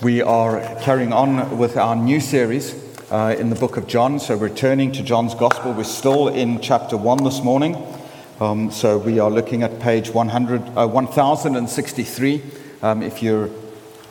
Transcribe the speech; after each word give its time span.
We 0.00 0.22
are 0.22 0.60
carrying 0.82 1.12
on 1.12 1.58
with 1.58 1.76
our 1.76 1.96
new 1.96 2.20
series 2.20 2.72
uh, 3.10 3.34
in 3.36 3.50
the 3.50 3.56
book 3.56 3.76
of 3.76 3.88
John. 3.88 4.20
So, 4.20 4.36
returning 4.36 4.92
to 4.92 5.02
John's 5.02 5.34
Gospel, 5.34 5.72
we're 5.72 5.82
still 5.82 6.28
in 6.28 6.60
chapter 6.60 6.96
1 6.96 7.24
this 7.24 7.42
morning. 7.42 7.76
Um, 8.38 8.70
so, 8.70 8.96
we 8.96 9.18
are 9.18 9.28
looking 9.28 9.64
at 9.64 9.80
page 9.80 10.10
100, 10.10 10.62
uh, 10.76 10.86
1063 10.86 12.42
um, 12.82 13.02
if, 13.02 13.24
you're, 13.24 13.50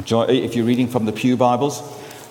if 0.10 0.56
you're 0.58 0.66
reading 0.66 0.90
from 0.90 1.06
the 1.06 1.14
Pew 1.14 1.38
Bibles. 1.38 1.82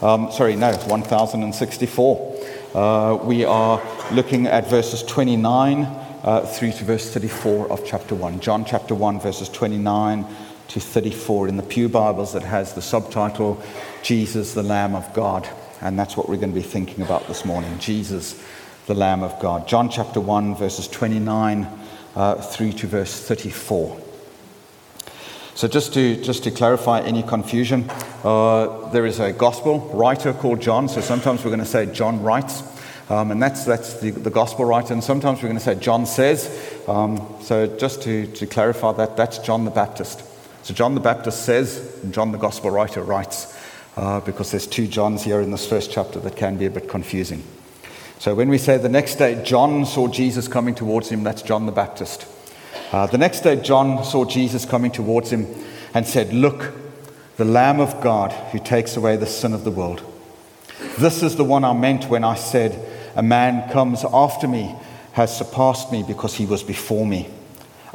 Um, 0.03 0.31
sorry, 0.31 0.55
no, 0.55 0.73
1064. 0.73 2.47
Uh, 2.75 3.19
we 3.23 3.47
are 3.47 3.81
looking 4.13 4.47
at 4.47 4.69
verses 4.69 5.03
29 5.03 5.85
uh, 6.25 6.41
through 6.45 6.73
to 6.73 6.85
verse 6.85 7.11
34 7.11 7.73
of 7.73 7.87
chapter 7.87 8.15
1. 8.15 8.41
John 8.41 8.67
chapter 8.67 8.95
1, 8.95 9.19
verses 9.21 9.49
29 9.49 10.27
to 10.69 10.81
34 10.81 11.49
in 11.49 11.57
the 11.57 11.63
Pew 11.63 11.89
Bibles 11.89 12.33
that 12.33 12.43
has 12.43 12.75
the 12.75 12.83
subtitle 12.83 13.63
Jesus, 14.03 14.55
the 14.55 14.63
Lamb 14.63 14.95
of 14.95 15.13
God. 15.15 15.49
And 15.81 15.99
that's 15.99 16.17
what 16.17 16.29
we're 16.29 16.37
going 16.37 16.53
to 16.53 16.61
be 16.61 16.67
thinking 16.67 17.03
about 17.03 17.27
this 17.29 17.45
morning 17.45 17.79
Jesus, 17.79 18.43
the 18.87 18.95
Lamb 18.95 19.23
of 19.23 19.39
God. 19.41 19.69
John 19.69 19.89
chapter 19.89 20.21
1, 20.21 20.57
verses 20.57 20.89
29 20.89 21.69
uh, 22.15 22.35
through 22.37 22.73
to 22.73 22.87
verse 22.87 23.21
34. 23.27 24.03
So, 25.55 25.69
just 25.69 25.95
to, 25.95 26.23
just 26.23 26.45
to 26.45 26.51
clarify 26.51 27.01
any 27.01 27.23
confusion, 27.23 27.89
uh, 28.25 28.91
there 28.91 29.07
is 29.07 29.21
a 29.21 29.33
gospel 29.33 29.81
writer 29.95 30.35
called 30.35 30.61
John. 30.61 30.89
So, 30.89 31.01
sometimes 31.01 31.45
we're 31.45 31.51
going 31.51 31.61
to 31.61 31.67
say 31.67 31.87
John 31.87 32.23
writes, 32.23 32.63
um, 33.09 33.31
and 33.31 33.43
that's, 33.43 33.65
that's 33.65 34.01
the, 34.01 34.11
the 34.11 34.31
gospel 34.31 34.67
writer. 34.67 34.93
And 34.93 35.03
sometimes 35.03 35.39
we're 35.39 35.49
going 35.49 35.59
to 35.59 35.65
say 35.65 35.77
John 35.77 36.05
says. 36.05 36.83
Um, 36.87 37.27
so, 37.41 37.67
just 37.79 38.03
to, 38.03 38.27
to 38.27 38.47
clarify 38.47 38.93
that, 38.93 39.17
that's 39.17 39.39
John 39.39 39.65
the 39.65 39.71
Baptist. 39.71 40.23
So 40.67 40.75
John 40.75 40.97
the 40.97 41.01
Baptist 41.01 41.45
says, 41.45 42.01
and 42.03 42.13
John 42.13 42.33
the 42.33 42.39
Gospel 42.39 42.73
writer 42.73 43.01
writes, 43.01 43.57
uh, 43.97 44.19
because 44.19 44.51
there's 44.51 44.67
two 44.67 44.89
Johns 44.89 45.23
here 45.23 45.41
in 45.41 45.53
this 45.53 45.65
first 45.65 45.93
chapter 45.93 46.19
that 46.19 46.35
can 46.35 46.57
be 46.57 46.67
a 46.67 46.71
bit 46.71 46.89
confusing. 46.89 47.45
So 48.19 48.35
when 48.35 48.49
we 48.49 48.59
say 48.59 48.77
the 48.77 48.89
next 48.89 49.15
day 49.15 49.41
John 49.45 49.87
saw 49.87 50.09
Jesus 50.09 50.49
coming 50.49 50.75
towards 50.75 51.09
him, 51.09 51.23
that's 51.23 51.43
John 51.43 51.67
the 51.67 51.73
Baptist. 51.73 52.27
Uh, 52.91 53.07
the 53.07 53.17
next 53.17 53.43
day 53.43 53.55
John 53.55 54.03
saw 54.03 54.25
Jesus 54.25 54.65
coming 54.65 54.91
towards 54.91 55.31
him 55.31 55.47
and 55.95 56.05
said, 56.05 56.33
Look, 56.33 56.73
the 57.37 57.45
Lamb 57.45 57.79
of 57.79 58.01
God 58.01 58.33
who 58.51 58.59
takes 58.59 58.97
away 58.97 59.17
the 59.17 59.25
sin 59.25 59.53
of 59.53 59.63
the 59.63 59.71
world. 59.71 60.03
This 60.99 61.23
is 61.23 61.37
the 61.37 61.45
one 61.45 61.63
I 61.63 61.75
meant 61.75 62.11
when 62.11 62.25
I 62.25 62.35
said, 62.35 62.77
A 63.15 63.23
man 63.23 63.71
comes 63.71 64.05
after 64.05 64.49
me, 64.49 64.75
has 65.13 65.39
surpassed 65.39 65.93
me 65.93 66.03
because 66.03 66.35
he 66.35 66.45
was 66.45 66.65
before 66.65 67.07
me. 67.07 67.31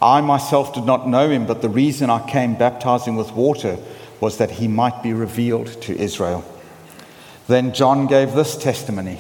I 0.02 0.22
myself 0.22 0.74
did 0.74 0.86
not 0.86 1.08
know 1.08 1.30
him, 1.30 1.46
but 1.46 1.62
the 1.62 1.70
reason 1.70 2.10
I 2.10 2.28
came 2.28 2.56
baptizing 2.56 3.16
with 3.16 3.34
water 3.34 3.78
was 4.20 4.38
that 4.38 4.52
he 4.52 4.68
might 4.68 5.04
be 5.04 5.14
revealed 5.14 5.68
to 5.84 5.98
Israel. 5.98 6.44
Then 7.48 7.74
John 7.74 8.08
gave 8.08 8.34
this 8.34 8.56
testimony 8.58 9.20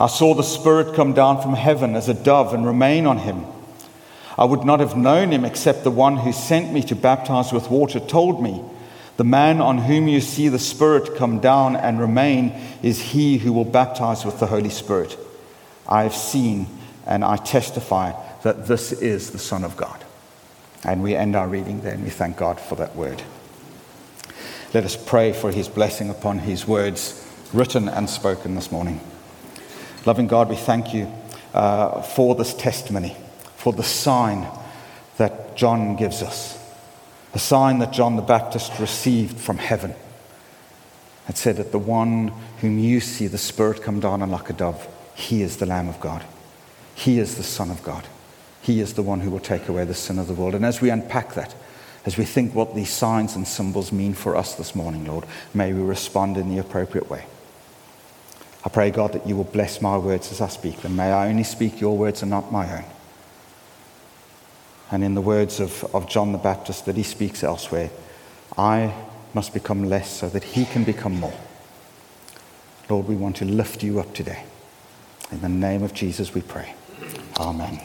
I 0.00 0.06
saw 0.06 0.32
the 0.32 0.44
Spirit 0.44 0.94
come 0.94 1.12
down 1.12 1.42
from 1.42 1.54
heaven 1.54 1.96
as 1.96 2.08
a 2.08 2.14
dove 2.14 2.54
and 2.54 2.64
remain 2.64 3.04
on 3.04 3.18
him. 3.18 3.44
I 4.38 4.44
would 4.44 4.64
not 4.64 4.78
have 4.78 4.96
known 4.96 5.32
him 5.32 5.44
except 5.44 5.82
the 5.82 5.90
one 5.90 6.18
who 6.18 6.32
sent 6.32 6.72
me 6.72 6.82
to 6.84 6.94
baptize 6.94 7.52
with 7.52 7.68
water 7.68 7.98
told 7.98 8.40
me, 8.40 8.62
The 9.16 9.24
man 9.24 9.60
on 9.60 9.78
whom 9.78 10.06
you 10.06 10.20
see 10.20 10.48
the 10.48 10.60
Spirit 10.60 11.16
come 11.16 11.40
down 11.40 11.74
and 11.74 11.98
remain 11.98 12.52
is 12.80 13.00
he 13.00 13.38
who 13.38 13.52
will 13.52 13.64
baptize 13.64 14.24
with 14.24 14.38
the 14.38 14.46
Holy 14.46 14.70
Spirit. 14.70 15.18
I 15.88 16.04
have 16.04 16.14
seen 16.14 16.68
and 17.04 17.24
I 17.24 17.36
testify 17.36 18.12
that 18.42 18.66
this 18.66 18.92
is 18.92 19.30
the 19.30 19.38
Son 19.38 19.64
of 19.64 19.76
God. 19.76 20.04
And 20.84 21.02
we 21.02 21.14
end 21.14 21.34
our 21.34 21.48
reading 21.48 21.80
there 21.80 21.94
and 21.94 22.04
we 22.04 22.10
thank 22.10 22.36
God 22.36 22.60
for 22.60 22.76
that 22.76 22.94
word. 22.94 23.22
Let 24.74 24.84
us 24.84 24.96
pray 24.96 25.32
for 25.32 25.50
his 25.50 25.68
blessing 25.68 26.10
upon 26.10 26.40
his 26.40 26.66
words 26.66 27.24
written 27.52 27.88
and 27.88 28.08
spoken 28.08 28.54
this 28.54 28.70
morning. 28.70 29.00
Loving 30.04 30.26
God, 30.26 30.48
we 30.48 30.56
thank 30.56 30.94
you 30.94 31.10
uh, 31.54 32.02
for 32.02 32.34
this 32.34 32.54
testimony, 32.54 33.16
for 33.56 33.72
the 33.72 33.82
sign 33.82 34.46
that 35.16 35.56
John 35.56 35.96
gives 35.96 36.22
us, 36.22 36.58
a 37.34 37.38
sign 37.38 37.78
that 37.78 37.92
John 37.92 38.16
the 38.16 38.22
Baptist 38.22 38.78
received 38.78 39.38
from 39.38 39.58
heaven. 39.58 39.94
It 41.28 41.36
said 41.36 41.56
that 41.56 41.72
the 41.72 41.78
one 41.78 42.32
whom 42.60 42.78
you 42.78 43.00
see 43.00 43.26
the 43.26 43.38
Spirit 43.38 43.82
come 43.82 44.00
down 44.00 44.22
on 44.22 44.30
like 44.30 44.48
a 44.50 44.52
dove, 44.52 44.86
he 45.14 45.42
is 45.42 45.56
the 45.56 45.66
Lamb 45.66 45.88
of 45.88 46.00
God. 46.00 46.24
He 46.94 47.18
is 47.18 47.36
the 47.36 47.42
Son 47.42 47.70
of 47.70 47.82
God. 47.82 48.06
He 48.62 48.80
is 48.80 48.94
the 48.94 49.02
one 49.02 49.20
who 49.20 49.30
will 49.30 49.40
take 49.40 49.68
away 49.68 49.84
the 49.84 49.94
sin 49.94 50.18
of 50.18 50.26
the 50.26 50.34
world. 50.34 50.54
And 50.54 50.64
as 50.64 50.80
we 50.80 50.90
unpack 50.90 51.34
that, 51.34 51.54
as 52.04 52.16
we 52.16 52.24
think 52.24 52.54
what 52.54 52.74
these 52.74 52.90
signs 52.90 53.36
and 53.36 53.46
symbols 53.46 53.92
mean 53.92 54.14
for 54.14 54.36
us 54.36 54.54
this 54.54 54.74
morning, 54.74 55.06
Lord, 55.06 55.24
may 55.54 55.72
we 55.72 55.82
respond 55.82 56.36
in 56.36 56.48
the 56.48 56.58
appropriate 56.58 57.10
way. 57.10 57.26
I 58.64 58.68
pray, 58.70 58.90
God, 58.90 59.12
that 59.12 59.26
you 59.26 59.36
will 59.36 59.44
bless 59.44 59.80
my 59.80 59.96
words 59.96 60.32
as 60.32 60.40
I 60.40 60.48
speak 60.48 60.80
them. 60.82 60.96
May 60.96 61.12
I 61.12 61.28
only 61.28 61.44
speak 61.44 61.80
your 61.80 61.96
words 61.96 62.22
and 62.22 62.30
not 62.30 62.52
my 62.52 62.78
own. 62.78 62.84
And 64.90 65.04
in 65.04 65.14
the 65.14 65.20
words 65.20 65.60
of, 65.60 65.84
of 65.94 66.08
John 66.08 66.32
the 66.32 66.38
Baptist 66.38 66.86
that 66.86 66.96
he 66.96 67.02
speaks 67.02 67.44
elsewhere, 67.44 67.90
I 68.56 68.94
must 69.34 69.52
become 69.52 69.88
less 69.88 70.10
so 70.10 70.28
that 70.30 70.42
he 70.42 70.64
can 70.64 70.84
become 70.84 71.20
more. 71.20 71.38
Lord, 72.88 73.06
we 73.06 73.16
want 73.16 73.36
to 73.36 73.44
lift 73.44 73.82
you 73.82 74.00
up 74.00 74.14
today. 74.14 74.44
In 75.30 75.42
the 75.42 75.48
name 75.48 75.82
of 75.82 75.92
Jesus, 75.92 76.32
we 76.32 76.40
pray. 76.40 76.74
Amen. 77.38 77.80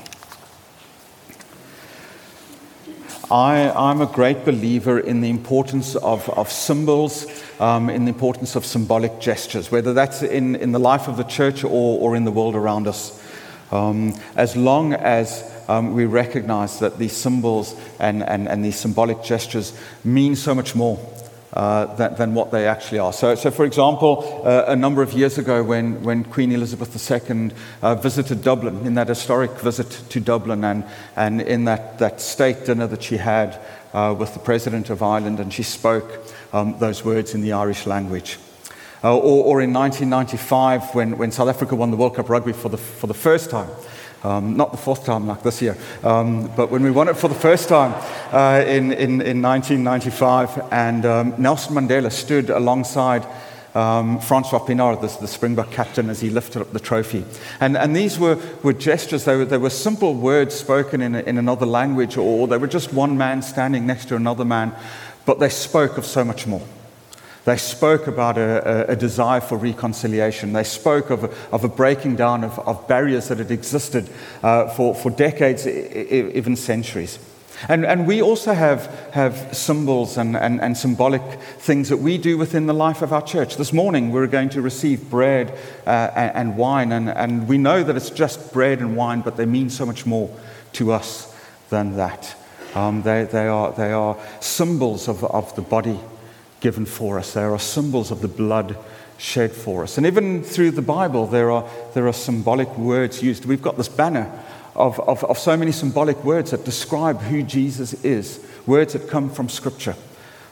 I, 3.34 3.92
am 3.92 4.00
a 4.00 4.06
great 4.06 4.46
believer 4.46 5.00
in 5.00 5.22
the 5.22 5.32
importance 5.32 5.96
of, 5.96 6.30
of 6.30 6.52
symbols, 6.52 7.26
um, 7.60 7.90
in 7.90 8.06
the 8.06 8.10
importance 8.10 8.56
of 8.56 8.64
symbolic 8.64 9.20
gestures, 9.20 9.72
whether 9.72 9.92
that's 9.92 10.22
in, 10.22 10.56
in 10.56 10.72
the 10.72 10.80
life 10.80 11.08
of 11.08 11.18
the 11.18 11.24
church 11.24 11.64
or, 11.64 12.00
or 12.00 12.16
in 12.16 12.26
the 12.26 12.32
world 12.32 12.54
around 12.54 12.88
us. 12.88 13.20
Um, 13.72 14.14
as 14.36 14.56
long 14.56 14.94
as 14.94 15.52
um, 15.68 15.96
we 15.96 16.06
recognize 16.06 16.78
that 16.78 17.00
these 17.00 17.14
symbols 17.14 17.76
and, 18.00 18.22
and, 18.22 18.48
and 18.48 18.64
these 18.64 18.76
symbolic 18.76 19.24
gestures 19.24 19.76
mean 20.04 20.36
so 20.36 20.54
much 20.54 20.76
more 20.76 21.00
uh, 21.54 21.94
than, 21.96 22.16
than, 22.16 22.34
what 22.34 22.52
they 22.52 22.68
actually 22.68 23.00
are. 23.00 23.14
So, 23.14 23.36
so 23.36 23.52
for 23.52 23.64
example, 23.64 24.42
uh, 24.44 24.66
a 24.68 24.76
number 24.76 25.02
of 25.02 25.14
years 25.14 25.38
ago, 25.38 25.64
when, 25.64 26.02
when 26.02 26.24
Queen 26.24 26.52
Elizabeth 26.52 26.90
II 27.12 27.52
uh, 27.82 27.96
visited 27.96 28.44
Dublin, 28.44 28.86
in 28.88 28.96
that 28.96 29.08
historic 29.08 29.52
visit 29.60 29.90
to 30.10 30.20
Dublin, 30.20 30.64
and, 30.64 30.84
and 31.16 31.42
in 31.42 31.66
that, 31.66 32.00
that 32.00 32.22
state 32.22 32.66
dinner 32.66 32.88
that 32.88 33.04
she 33.04 33.18
had 33.18 33.60
uh, 33.94 34.16
with 34.18 34.34
the 34.34 34.40
President 34.40 34.90
of 34.90 35.04
Ireland, 35.04 35.40
and 35.40 35.54
she 35.54 35.64
spoke 35.64 36.12
um, 36.54 36.78
those 36.80 37.06
words 37.06 37.36
in 37.36 37.42
the 37.42 37.54
Irish 37.54 37.86
language. 37.86 38.40
Uh, 39.04 39.16
or, 39.16 39.44
or, 39.44 39.62
in 39.62 39.74
1995, 39.74 40.96
when, 40.96 41.18
when 41.18 41.30
South 41.30 41.50
Africa 41.50 41.76
won 41.76 41.92
the 41.92 41.98
World 41.98 42.16
Cup 42.16 42.30
Rugby 42.30 42.54
for 42.54 42.70
the, 42.70 42.78
for 42.78 43.08
the 43.08 43.14
first 43.14 43.50
time. 43.50 43.70
Um, 44.24 44.56
not 44.56 44.72
the 44.72 44.78
fourth 44.78 45.06
time 45.06 45.28
like 45.28 45.44
this 45.44 45.62
year, 45.62 45.78
um, 46.02 46.50
but 46.56 46.72
when 46.72 46.82
we 46.82 46.92
won 46.92 47.10
it 47.10 47.18
for 47.18 47.28
the 47.28 47.36
first 47.36 47.68
time 47.68 47.94
uh, 48.32 48.64
in, 48.66 48.94
in, 48.94 49.22
in, 49.22 49.42
1995, 49.42 50.72
and 50.72 51.06
um, 51.06 51.34
Nelson 51.38 51.76
Mandela 51.76 52.10
stood 52.10 52.50
alongside 52.50 53.26
um, 53.76 54.20
Francois 54.20 54.60
Pienaar, 54.60 55.02
the, 55.02 55.08
the, 55.20 55.28
Springbok 55.28 55.72
captain, 55.72 56.10
as 56.10 56.22
he 56.22 56.30
lifted 56.30 56.62
up 56.62 56.72
the 56.72 56.80
trophy. 56.80 57.26
And, 57.60 57.76
and 57.76 57.96
these 57.96 58.20
were, 58.20 58.40
were 58.62 58.74
gestures, 58.74 59.26
they 59.26 59.36
were, 59.36 59.46
they 59.46 59.58
were 59.58 59.70
simple 59.70 60.14
words 60.14 60.56
spoken 60.56 61.02
in, 61.02 61.16
in 61.16 61.38
another 61.38 61.66
language, 61.66 62.16
or 62.16 62.48
they 62.48 62.58
were 62.58 62.68
just 62.68 62.94
one 62.94 63.18
man 63.18 63.42
standing 63.42 63.86
next 63.86 64.06
to 64.06 64.16
another 64.16 64.46
man, 64.46 64.74
but 65.26 65.40
they 65.40 65.50
spoke 65.50 65.98
of 65.98 66.06
so 66.06 66.24
much 66.24 66.48
more. 66.48 66.62
They 67.46 67.58
spoke 67.58 68.08
about 68.08 68.38
a, 68.38 68.92
a, 68.92 68.96
desire 68.96 69.42
for 69.42 69.58
reconciliation. 69.58 70.54
They 70.54 70.64
spoke 70.64 71.10
of 71.10 71.26
a, 71.26 71.30
of 71.52 71.66
a 71.66 71.68
breaking 71.68 72.16
down 72.16 72.46
of, 72.46 72.58
of, 72.60 72.88
barriers 72.88 73.28
that 73.28 73.40
had 73.40 73.52
existed 73.52 74.10
uh, 74.42 74.70
for, 74.70 74.96
for 74.96 75.10
decades, 75.10 75.68
even 75.68 76.56
centuries. 76.56 77.20
And, 77.68 77.86
and 77.86 78.08
we 78.08 78.22
also 78.22 78.54
have, 78.54 78.86
have 79.12 79.56
symbols 79.56 80.18
and, 80.18 80.38
and, 80.38 80.62
and 80.62 80.78
symbolic 80.78 81.22
things 81.60 81.90
that 81.90 81.98
we 81.98 82.18
do 82.18 82.38
within 82.38 82.66
the 82.66 82.74
life 82.74 83.02
of 83.02 83.12
our 83.12 83.22
church. 83.22 83.58
This 83.58 83.74
morning, 83.74 84.12
we're 84.12 84.28
going 84.28 84.50
to 84.50 84.62
receive 84.62 85.10
bread 85.10 85.52
uh, 85.86 86.12
and, 86.16 86.36
and, 86.36 86.58
wine, 86.58 86.94
and, 86.94 87.10
and 87.10 87.48
we 87.50 87.58
know 87.58 87.84
that 87.84 87.96
it's 87.98 88.10
just 88.10 88.54
bread 88.54 88.80
and 88.80 88.96
wine, 88.96 89.20
but 89.20 89.36
they 89.36 89.46
mean 89.46 89.70
so 89.70 89.86
much 89.86 90.06
more 90.06 90.34
to 90.74 90.94
us 90.94 91.36
than 91.70 91.98
that. 91.98 92.36
Um, 92.74 93.02
they, 93.02 93.26
they, 93.26 93.48
are, 93.48 93.74
they 93.74 93.92
are 93.92 94.18
symbols 94.40 95.10
of, 95.10 95.26
of 95.26 95.54
the 95.58 95.62
body 95.62 96.00
given 96.64 96.86
for 96.86 97.20
us. 97.20 97.34
There 97.34 97.52
are 97.52 97.60
symbols 97.60 98.10
of 98.10 98.22
the 98.22 98.28
blood 98.30 98.78
shed 99.18 99.52
for 99.52 99.84
us. 99.84 99.98
And 99.98 100.08
even 100.08 100.42
through 100.44 100.72
the 100.72 100.82
Bible, 100.82 101.28
there 101.28 101.52
are, 101.52 101.70
there 101.94 102.08
are 102.08 102.14
symbolic 102.14 102.76
words 102.78 103.22
used. 103.22 103.46
We've 103.46 103.62
got 103.62 103.76
this 103.76 103.90
banner 103.90 104.32
of, 104.74 104.98
of, 105.02 105.26
of 105.26 105.38
so 105.38 105.58
many 105.58 105.74
symbolic 105.74 106.24
words 106.24 106.52
that 106.52 106.64
describe 106.64 107.20
who 107.20 107.44
Jesus 107.44 107.94
is, 108.06 108.40
words 108.66 108.94
that 108.94 109.10
come 109.10 109.30
from 109.30 109.50
Scripture. 109.50 109.96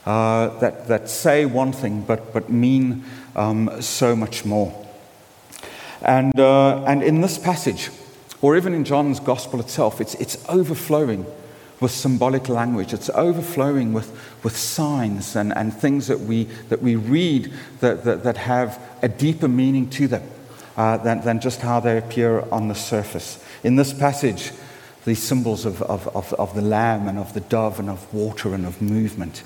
Uh, 0.06 0.60
that, 0.60 0.88
that 0.88 1.08
say 1.08 1.46
one 1.46 1.72
thing 1.72 2.02
but, 2.02 2.34
but 2.34 2.50
mean 2.50 3.06
um, 3.36 3.82
so 3.82 4.14
much 4.14 4.44
more. 4.44 4.74
And, 6.02 6.38
uh, 6.38 6.84
and 6.84 7.04
in 7.04 7.22
this 7.22 7.38
passage, 7.38 7.90
or 8.42 8.58
even 8.58 8.74
in 8.74 8.84
John's 8.84 9.22
gospel 9.22 9.62
itself, 9.62 10.02
it's, 10.02 10.16
it's 10.16 10.44
overflowing 10.50 11.26
with 11.82 11.92
symbolic 11.92 12.48
language. 12.48 12.94
It's 12.94 13.10
overflowing 13.10 13.92
with, 13.92 14.10
with 14.44 14.56
signs 14.56 15.36
and, 15.36 15.52
and 15.58 15.74
things 15.74 16.08
that 16.08 16.22
we, 16.22 16.44
that 16.70 16.82
we 16.82 16.96
read 16.96 17.52
that, 17.82 18.06
that, 18.06 18.24
that 18.24 18.38
have 18.38 18.80
a 19.02 19.10
deeper 19.10 19.48
meaning 19.48 19.90
to 19.90 20.08
them 20.08 20.24
uh, 20.78 20.98
than, 20.98 21.22
than 21.22 21.42
just 21.42 21.62
how 21.62 21.80
they 21.80 21.98
appear 21.98 22.42
on 22.52 22.68
the 22.68 22.76
surface. 22.76 23.44
In 23.64 23.76
this 23.76 23.94
passage, 23.94 24.52
these 25.06 25.22
symbols 25.22 25.66
of, 25.66 25.82
of, 25.82 26.08
of, 26.16 26.32
of 26.34 26.54
the 26.56 26.62
lamb 26.62 27.08
and 27.08 27.18
of 27.18 27.34
the 27.34 27.42
dove 27.42 27.80
and 27.80 27.90
of 27.90 28.14
water 28.14 28.54
and 28.54 28.66
of 28.66 28.82
movement. 28.82 29.44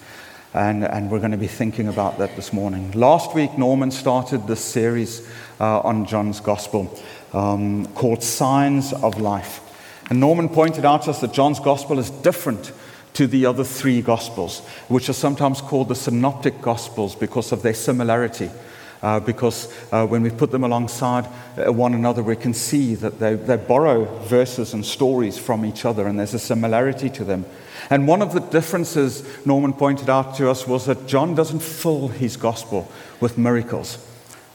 And, 0.54 0.84
and 0.84 1.10
we're 1.10 1.20
going 1.20 1.32
to 1.32 1.38
be 1.38 1.48
thinking 1.48 1.88
about 1.88 2.18
that 2.18 2.36
this 2.36 2.54
morning. 2.54 2.92
Last 2.92 3.34
week, 3.34 3.58
Norman 3.58 3.92
started 3.92 4.48
this 4.48 4.64
series 4.64 5.28
uh, 5.60 5.80
on 5.80 6.06
John's 6.06 6.42
Gospel 6.42 6.98
um, 7.34 7.86
called 7.88 8.24
Signs 8.24 8.92
of 8.94 9.20
Life. 9.20 9.62
And 10.10 10.20
Norman 10.20 10.50
pointed 10.50 10.86
out 10.86 11.04
to 11.04 11.10
us 11.10 11.22
that 11.22 11.34
John's 11.34 11.60
Gospel 11.60 12.00
is 12.00 12.10
different 12.10 12.72
to 13.14 13.28
the 13.28 13.46
other 13.46 13.64
three 13.64 14.02
Gospels, 14.02 14.60
which 14.88 15.10
are 15.10 15.14
sometimes 15.14 15.62
called 15.62 15.90
the 15.90 15.96
Synoptic 15.96 16.62
Gospels 16.62 17.16
because 17.16 17.52
of 17.52 17.62
their 17.62 17.74
similarity. 17.74 18.50
Uh, 19.02 19.20
because 19.20 19.72
uh, 19.92 20.06
when 20.06 20.24
we 20.24 20.32
put 20.32 20.52
them 20.52 20.64
alongside 20.64 21.28
uh, 21.58 21.72
one 21.72 21.94
another, 21.94 22.24
we 22.24 22.36
can 22.36 22.54
see 22.54 22.96
that 22.96 23.20
they, 23.20 23.36
they 23.36 23.58
borrow 23.58 24.06
verses 24.22 24.74
and 24.74 24.86
stories 24.86 25.38
from 25.38 25.64
each 25.64 25.86
other, 25.86 26.08
and 26.08 26.18
there's 26.18 26.34
a 26.34 26.40
similarity 26.40 27.10
to 27.10 27.24
them. 27.24 27.46
And 27.90 28.08
one 28.08 28.22
of 28.22 28.34
the 28.34 28.40
differences 28.40 29.24
Norman 29.46 29.74
pointed 29.74 30.10
out 30.10 30.36
to 30.38 30.50
us 30.50 30.68
was 30.68 30.86
that 30.86 31.08
John 31.08 31.36
doesn't 31.36 31.62
fill 31.62 32.08
his 32.08 32.36
gospel 32.36 32.92
with 33.20 33.38
miracles. 33.38 34.04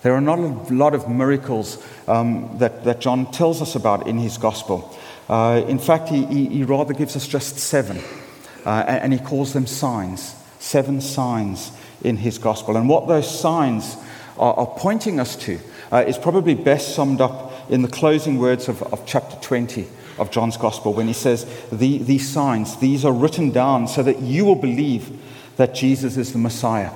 There 0.02 0.14
are 0.14 0.20
not 0.20 0.38
a 0.38 0.74
lot 0.74 0.94
of 0.94 1.08
miracles 1.08 1.80
um, 2.08 2.58
that, 2.58 2.84
that 2.84 3.00
John 3.00 3.30
tells 3.30 3.60
us 3.60 3.74
about 3.74 4.08
in 4.08 4.18
his 4.18 4.38
gospel. 4.38 4.96
Uh, 5.30 5.64
in 5.68 5.78
fact, 5.78 6.08
he, 6.08 6.26
he, 6.26 6.46
he, 6.46 6.64
rather 6.64 6.92
gives 6.92 7.14
us 7.14 7.24
just 7.24 7.56
seven, 7.56 7.96
uh, 8.66 8.84
and, 8.88 9.04
and 9.04 9.12
he 9.12 9.18
calls 9.20 9.52
them 9.52 9.64
signs, 9.64 10.34
seven 10.58 11.00
signs 11.00 11.70
in 12.02 12.16
his 12.16 12.36
gospel. 12.36 12.76
And 12.76 12.88
what 12.88 13.06
those 13.06 13.30
signs 13.40 13.96
are, 14.36 14.54
are 14.54 14.66
pointing 14.76 15.20
us 15.20 15.36
to 15.36 15.60
uh, 15.92 15.98
is 16.04 16.18
probably 16.18 16.56
best 16.56 16.96
summed 16.96 17.20
up 17.20 17.70
in 17.70 17.82
the 17.82 17.88
closing 17.88 18.38
words 18.38 18.68
of, 18.68 18.82
of 18.92 19.06
chapter 19.06 19.36
20 19.36 19.86
of 20.18 20.32
John's 20.32 20.56
Gospel 20.56 20.94
when 20.94 21.06
he 21.06 21.12
says, 21.12 21.46
the, 21.70 21.98
These 21.98 22.28
signs, 22.28 22.78
these 22.78 23.04
are 23.04 23.12
written 23.12 23.52
down 23.52 23.86
so 23.86 24.02
that 24.02 24.18
you 24.18 24.44
will 24.44 24.56
believe 24.56 25.16
that 25.58 25.76
Jesus 25.76 26.16
is 26.16 26.32
the 26.32 26.40
Messiah, 26.40 26.90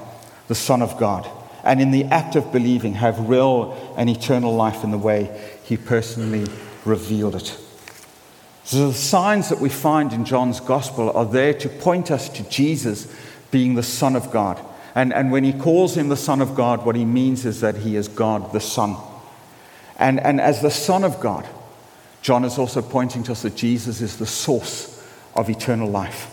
the 0.48 0.56
Son 0.56 0.82
of 0.82 0.98
God, 0.98 1.30
and 1.62 1.80
in 1.80 1.92
the 1.92 2.02
act 2.06 2.34
of 2.34 2.50
believing 2.50 2.94
have 2.94 3.28
real 3.28 3.94
and 3.96 4.10
eternal 4.10 4.56
life 4.56 4.82
in 4.82 4.90
the 4.90 4.98
way 4.98 5.56
he 5.62 5.76
personally 5.76 6.52
revealed 6.84 7.36
it. 7.36 7.60
So 8.64 8.88
the 8.88 8.94
signs 8.94 9.50
that 9.50 9.60
we 9.60 9.68
find 9.68 10.12
in 10.12 10.24
John's 10.24 10.60
Gospel 10.60 11.10
are 11.10 11.26
there 11.26 11.54
to 11.54 11.68
point 11.68 12.10
us 12.10 12.28
to 12.30 12.48
Jesus 12.48 13.14
being 13.50 13.74
the 13.74 13.82
Son 13.82 14.16
of 14.16 14.30
God 14.30 14.60
and, 14.94 15.12
and 15.12 15.32
when 15.32 15.42
he 15.44 15.52
calls 15.52 15.96
him 15.96 16.08
the 16.08 16.16
Son 16.16 16.40
of 16.40 16.54
God, 16.54 16.84
what 16.86 16.94
he 16.94 17.04
means 17.04 17.44
is 17.44 17.60
that 17.60 17.76
he 17.78 17.96
is 17.96 18.06
God 18.06 18.52
the 18.52 18.60
Son. 18.60 18.96
And, 19.98 20.20
and 20.20 20.40
as 20.40 20.62
the 20.62 20.70
Son 20.70 21.02
of 21.02 21.20
God, 21.20 21.46
John 22.22 22.44
is 22.44 22.58
also 22.58 22.80
pointing 22.80 23.22
to 23.24 23.32
us 23.32 23.42
that 23.42 23.56
Jesus 23.56 24.00
is 24.00 24.16
the 24.16 24.26
source 24.26 25.04
of 25.34 25.50
eternal 25.50 25.90
life. 25.90 26.30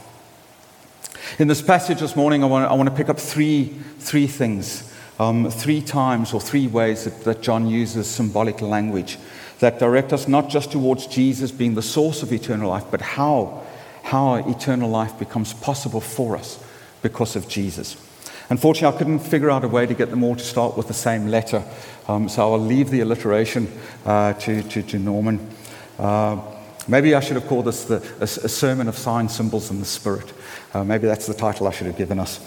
In 1.39 1.47
this 1.47 1.61
passage 1.61 1.99
this 2.01 2.15
morning, 2.15 2.43
I 2.43 2.47
want, 2.47 2.69
I 2.69 2.73
want 2.75 2.89
to 2.89 2.95
pick 2.95 3.09
up 3.09 3.19
three, 3.19 3.65
three 3.97 4.27
things, 4.27 4.93
um, 5.19 5.49
three 5.49 5.81
times 5.81 6.33
or 6.33 6.39
three 6.39 6.67
ways 6.67 7.05
that, 7.05 7.23
that 7.23 7.41
John 7.41 7.67
uses 7.67 8.07
symbolic 8.07 8.61
language 8.61 9.17
that 9.61 9.77
direct 9.77 10.11
us 10.11 10.27
not 10.27 10.49
just 10.49 10.71
towards 10.71 11.07
Jesus 11.07 11.51
being 11.51 11.75
the 11.75 11.81
source 11.83 12.23
of 12.23 12.33
eternal 12.33 12.69
life, 12.69 12.85
but 12.89 12.99
how, 12.99 13.63
how 14.03 14.35
eternal 14.35 14.89
life 14.89 15.17
becomes 15.17 15.53
possible 15.53 16.01
for 16.01 16.35
us 16.35 16.61
because 17.03 17.35
of 17.35 17.47
Jesus. 17.47 17.95
Unfortunately, 18.49 18.95
I 18.95 18.97
couldn't 18.97 19.19
figure 19.19 19.51
out 19.51 19.63
a 19.63 19.67
way 19.67 19.85
to 19.85 19.93
get 19.93 20.09
them 20.09 20.23
all 20.23 20.35
to 20.35 20.43
start 20.43 20.75
with 20.75 20.87
the 20.87 20.95
same 20.95 21.27
letter, 21.27 21.63
um, 22.07 22.27
so 22.27 22.51
I'll 22.51 22.59
leave 22.59 22.89
the 22.89 23.01
alliteration 23.01 23.71
uh, 24.03 24.33
to, 24.33 24.63
to, 24.63 24.81
to, 24.81 24.99
Norman. 24.99 25.47
Uh, 25.97 26.41
maybe 26.87 27.15
I 27.15 27.19
should 27.19 27.35
have 27.35 27.47
called 27.47 27.65
this 27.65 27.85
the, 27.85 27.97
a, 28.19 28.23
a, 28.23 28.27
sermon 28.49 28.87
of 28.87 28.97
signs, 28.97 29.35
symbols, 29.35 29.69
and 29.69 29.81
the 29.81 29.85
Spirit. 29.85 30.31
Uh, 30.73 30.83
maybe 30.83 31.07
that's 31.07 31.27
the 31.27 31.33
title 31.33 31.67
I 31.67 31.71
should 31.71 31.87
have 31.87 31.97
given 31.97 32.19
us. 32.19 32.39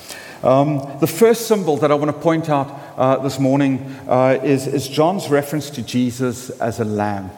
Um, 0.42 0.98
the 1.00 1.06
first 1.06 1.46
symbol 1.48 1.76
that 1.78 1.90
I 1.90 1.94
want 1.94 2.14
to 2.14 2.20
point 2.20 2.48
out 2.48 2.68
uh, 2.96 3.16
this 3.18 3.38
morning 3.38 3.78
uh, 4.08 4.38
is, 4.42 4.66
is 4.66 4.88
John's 4.88 5.28
reference 5.28 5.70
to 5.70 5.82
Jesus 5.82 6.50
as 6.50 6.80
a 6.80 6.84
lamb. 6.84 7.30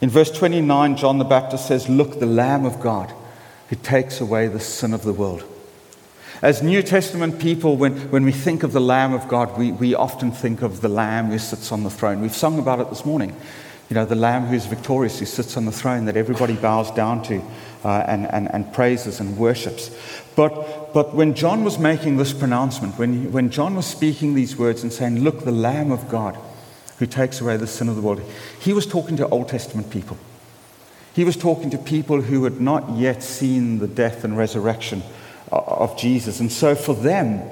In 0.00 0.10
verse 0.10 0.30
29, 0.30 0.96
John 0.96 1.18
the 1.18 1.24
Baptist 1.24 1.66
says, 1.66 1.88
Look, 1.88 2.20
the 2.20 2.26
Lamb 2.26 2.64
of 2.64 2.80
God 2.80 3.12
who 3.68 3.76
takes 3.76 4.20
away 4.20 4.48
the 4.48 4.60
sin 4.60 4.92
of 4.92 5.02
the 5.02 5.12
world. 5.12 5.44
As 6.42 6.62
New 6.62 6.82
Testament 6.82 7.38
people, 7.38 7.76
when, 7.76 8.10
when 8.10 8.24
we 8.24 8.32
think 8.32 8.62
of 8.62 8.72
the 8.72 8.80
Lamb 8.80 9.14
of 9.14 9.28
God, 9.28 9.56
we, 9.56 9.72
we 9.72 9.94
often 9.94 10.30
think 10.30 10.60
of 10.60 10.80
the 10.80 10.88
Lamb 10.88 11.26
who 11.26 11.38
sits 11.38 11.72
on 11.72 11.84
the 11.84 11.90
throne. 11.90 12.20
We've 12.20 12.34
sung 12.34 12.58
about 12.58 12.80
it 12.80 12.90
this 12.90 13.06
morning. 13.06 13.34
You 13.90 13.94
know, 13.94 14.04
the 14.04 14.14
Lamb 14.14 14.46
who's 14.46 14.66
victorious, 14.66 15.18
who 15.18 15.26
sits 15.26 15.56
on 15.56 15.66
the 15.66 15.72
throne 15.72 16.06
that 16.06 16.16
everybody 16.16 16.54
bows 16.54 16.90
down 16.92 17.22
to 17.24 17.42
uh, 17.84 18.04
and, 18.08 18.26
and, 18.32 18.52
and 18.52 18.72
praises 18.72 19.20
and 19.20 19.36
worships. 19.36 19.90
But, 20.36 20.92
but 20.94 21.14
when 21.14 21.34
John 21.34 21.64
was 21.64 21.78
making 21.78 22.16
this 22.16 22.32
pronouncement, 22.32 22.98
when, 22.98 23.12
he, 23.12 23.26
when 23.26 23.50
John 23.50 23.76
was 23.76 23.86
speaking 23.86 24.34
these 24.34 24.56
words 24.56 24.82
and 24.82 24.92
saying, 24.92 25.20
Look, 25.20 25.44
the 25.44 25.52
Lamb 25.52 25.92
of 25.92 26.08
God 26.08 26.38
who 26.98 27.06
takes 27.06 27.40
away 27.40 27.56
the 27.56 27.66
sin 27.66 27.88
of 27.88 27.96
the 27.96 28.02
world, 28.02 28.22
he 28.60 28.72
was 28.72 28.86
talking 28.86 29.16
to 29.18 29.28
Old 29.28 29.48
Testament 29.48 29.90
people. 29.90 30.16
He 31.14 31.24
was 31.24 31.36
talking 31.36 31.70
to 31.70 31.78
people 31.78 32.22
who 32.22 32.44
had 32.44 32.60
not 32.60 32.96
yet 32.96 33.22
seen 33.22 33.78
the 33.78 33.86
death 33.86 34.24
and 34.24 34.36
resurrection 34.36 35.02
of 35.52 35.96
Jesus. 35.96 36.40
And 36.40 36.50
so 36.50 36.74
for 36.74 36.94
them, 36.94 37.42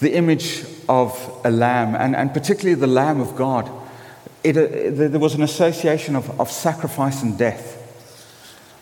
the 0.00 0.14
image 0.14 0.64
of 0.88 1.40
a 1.44 1.50
lamb, 1.50 1.94
and, 1.94 2.16
and 2.16 2.32
particularly 2.34 2.74
the 2.74 2.88
Lamb 2.88 3.20
of 3.20 3.36
God, 3.36 3.70
it, 4.44 4.56
uh, 4.56 4.60
it, 4.60 4.90
there 5.12 5.20
was 5.20 5.34
an 5.34 5.42
association 5.42 6.16
of, 6.16 6.40
of 6.40 6.50
sacrifice 6.50 7.22
and 7.22 7.38
death. 7.38 7.78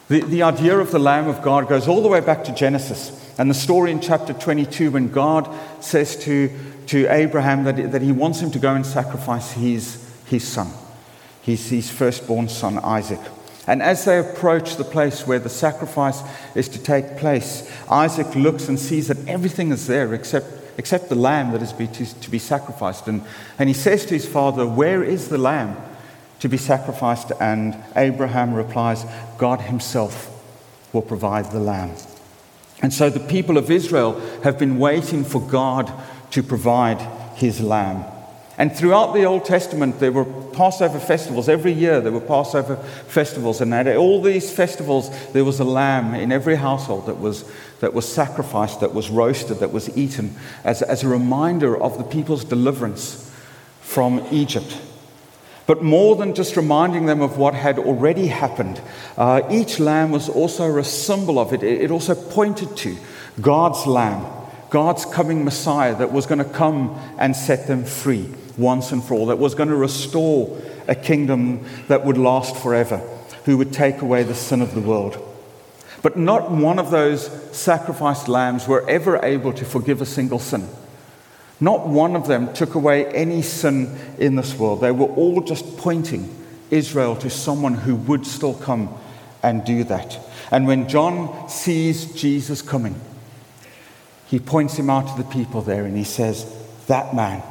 The, 0.09 0.21
the 0.23 0.43
idea 0.43 0.79
of 0.79 0.91
the 0.91 0.99
Lamb 0.99 1.29
of 1.29 1.43
God 1.43 1.69
goes 1.69 1.87
all 1.87 2.03
the 2.03 2.09
way 2.09 2.21
back 2.21 2.45
to 2.45 2.55
Genesis 2.55 3.17
and 3.39 3.49
the 3.49 3.55
story 3.55 3.91
in 3.91 4.01
chapter 4.01 4.33
22 4.33 4.91
when 4.91 5.09
God 5.09 5.49
says 5.83 6.17
to, 6.25 6.51
to 6.89 7.07
Abraham 7.07 7.65
that, 7.65 7.93
that 7.93 8.03
he 8.03 8.13
wants 8.13 8.41
him 8.41 8.51
to 8.51 8.59
go 8.59 8.75
and 8.75 8.85
sacrifice 8.85 9.53
his, 9.53 10.07
his 10.27 10.47
son, 10.47 10.71
his, 11.41 11.71
his 11.71 11.91
firstborn 11.91 12.49
son, 12.49 12.79
Isaac. 12.81 13.21
And 13.67 13.83
as 13.83 14.05
they 14.05 14.19
approach 14.19 14.77
the 14.77 14.85
place 14.85 15.27
where 15.27 15.39
the 15.39 15.49
sacrifice 15.49 16.23
is 16.55 16.69
to 16.71 16.83
take 16.83 17.17
place, 17.19 17.71
Isaac 17.89 18.35
looks 18.35 18.69
and 18.69 18.79
sees 18.79 19.09
that 19.09 19.29
everything 19.29 19.71
is 19.71 19.87
there 19.87 20.13
except, 20.13 20.47
except 20.77 21.09
the 21.09 21.15
lamb 21.15 21.53
that 21.53 21.63
is 21.63 21.73
to, 22.15 22.31
be 22.31 22.39
sacrificed. 22.39 23.09
And, 23.09 23.23
and 23.59 23.69
he 23.69 23.75
says 23.75 24.05
to 24.07 24.15
his 24.15 24.27
father, 24.27 24.67
Where 24.67 25.03
is 25.03 25.29
the 25.29 25.39
lamb 25.39 25.77
to 26.41 26.49
be 26.49 26.57
sacrificed? 26.57 27.33
And 27.41 27.77
Abraham 27.97 28.55
replies, 28.55 29.05
God 29.39 29.61
himself 29.61 30.29
will 30.93 31.03
provide 31.03 31.51
the 31.53 31.61
lamb. 31.61 31.95
And 32.83 32.93
so 32.93 33.11
the 33.11 33.21
people 33.21 33.59
of 33.59 33.71
Israel 33.71 34.19
have 34.43 34.59
been 34.59 34.79
waiting 34.79 35.25
for 35.25 35.41
God 35.41 35.93
to 36.31 36.43
provide 36.43 37.01
his 37.37 37.61
lamb. 37.61 38.05
And 38.61 38.77
throughout 38.77 39.15
the 39.15 39.25
Old 39.25 39.47
Testament, 39.47 40.01
there 40.01 40.13
were 40.13 40.27
Passover 40.53 41.01
festivals. 41.01 41.49
Every 41.49 41.73
year, 41.73 42.03
there 42.03 42.13
were 42.13 42.21
Passover 42.21 42.77
festivals. 42.77 43.63
And 43.63 43.73
at 43.73 43.97
all 43.97 44.21
these 44.21 44.53
festivals, 44.53 45.09
there 45.33 45.47
was 45.47 45.61
a 45.61 45.65
lamb 45.65 46.15
in 46.15 46.31
every 46.31 46.57
household 46.57 47.07
that 47.07 47.19
was, 47.19 47.51
that 47.81 47.95
was 47.95 48.11
sacrificed, 48.11 48.81
that 48.81 48.95
was 48.95 49.11
roasted, 49.11 49.59
that 49.59 49.73
was 49.73 49.97
eaten, 49.97 50.35
as, 50.65 50.83
as 50.83 51.03
a 51.03 51.09
reminder 51.09 51.81
of 51.81 51.99
the 51.99 52.05
people's 52.05 52.45
deliverance 52.45 53.31
from 53.81 54.25
Egypt. 54.31 54.81
But 55.67 55.83
more 55.83 56.17
than 56.17 56.35
just 56.35 56.57
reminding 56.57 57.07
them 57.07 57.21
of 57.21 57.39
what 57.39 57.55
had 57.55 57.79
already 57.79 58.27
happened, 58.27 58.81
uh, 59.17 59.43
each 59.51 59.79
lamb 59.79 60.11
was 60.11 60.29
also 60.29 60.77
a 60.79 60.85
symbol 60.85 61.39
of 61.39 61.53
it. 61.53 61.63
It 61.63 61.91
also 61.91 62.15
pointed 62.15 62.77
to 62.79 62.97
God's 63.41 63.87
lamb, 63.87 64.27
God's 64.71 65.05
coming 65.05 65.45
Messiah 65.45 65.95
that 65.97 66.13
was 66.13 66.27
going 66.27 66.39
to 66.39 66.45
come 66.45 67.01
and 67.19 67.35
set 67.35 67.67
them 67.67 67.85
free 67.85 68.35
once 68.59 68.93
and 68.93 69.03
for 69.03 69.15
all, 69.15 69.27
that 69.27 69.39
was 69.39 69.55
going 69.55 69.69
to 69.69 69.77
restore 69.77 70.61
a 70.89 70.95
kingdom 70.95 71.65
that 71.89 72.05
would 72.05 72.19
last 72.19 72.57
forever, 72.57 72.99
who 73.45 73.57
would 73.57 73.73
take 73.73 74.03
away 74.03 74.23
the 74.23 74.35
sin 74.35 74.61
of 74.61 74.75
the 74.75 74.81
world. 74.81 75.30
But 76.03 76.17
not 76.17 76.51
one 76.51 76.79
of 76.79 76.91
those 76.91 77.27
sacrificed 77.57 78.29
lambs 78.29 78.67
were 78.67 78.89
ever 78.89 79.21
able 79.23 79.53
to 79.53 79.65
forgive 79.65 80.01
a 80.01 80.07
single 80.07 80.39
sin. 80.39 80.67
Not 81.61 81.87
one 81.87 82.17
of 82.17 82.27
them 82.27 82.53
took 82.55 82.75
away 82.75 83.07
any 83.07 83.43
sin 83.43 83.99
in 84.19 84.37
this 84.37 84.55
world. 84.55 84.81
They 84.81 84.93
were 84.93 85.07
all 85.07 85.43
just 85.43 85.77
pointing 85.77 86.35
Israel 86.71 87.17
to 87.17 87.29
someone 87.29 87.75
who 87.75 87.97
would 87.97 88.27
still 88.27 88.55
come 88.55 88.95
and 89.43 89.65
do 89.65 89.85
that. 89.85 90.19
And 90.51 90.67
when 90.67 90.89
John 90.89 91.49
sees 91.49 92.13
Jesus 92.15 92.63
coming, 92.63 92.99
he 94.27 94.39
points 94.39 94.79
him 94.79 94.89
out 94.89 95.15
to 95.15 95.23
the 95.23 95.29
people 95.29 95.61
there 95.61 95.85
and 95.85 95.97
he 95.97 96.05
says, 96.05 96.47
That 96.87 97.15
man 97.15 97.43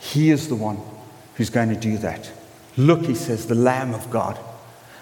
he 0.00 0.30
is 0.30 0.48
the 0.48 0.54
one 0.54 0.78
who's 1.34 1.50
going 1.50 1.68
to 1.70 1.76
do 1.76 1.98
that. 1.98 2.30
Look, 2.76 3.04
he 3.04 3.14
says, 3.14 3.46
the 3.46 3.54
Lamb 3.54 3.94
of 3.94 4.10
God. 4.10 4.38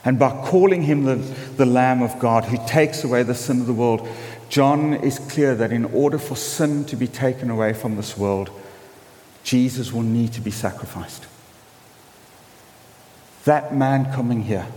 And 0.07 0.21
by 0.21 0.31
calling 0.47 0.83
him 0.83 1.03
the, 1.03 1.17
the 1.57 1.67
Lamb 1.67 2.01
of 2.01 2.21
God 2.21 2.45
who 2.45 2.65
takes 2.69 3.03
away 3.03 3.25
the 3.25 3.35
sin 3.35 3.61
of 3.61 3.67
the 3.67 3.73
world, 3.73 4.09
John 4.49 4.95
is 4.95 5.19
clear 5.19 5.57
that 5.57 5.73
in 5.73 5.85
order 5.87 6.17
for 6.17 6.37
sin 6.37 6.85
to 6.85 6.95
be 6.95 7.09
taken 7.09 7.51
away 7.51 7.73
from 7.73 7.97
this 7.97 8.17
world, 8.17 8.49
Jesus 9.43 9.93
will 9.93 10.03
need 10.03 10.33
to 10.35 10.41
be 10.41 10.53
sacrificed. 10.53 11.27
That 13.47 13.75
man 13.75 14.13
coming 14.13 14.43
here, 14.43 14.69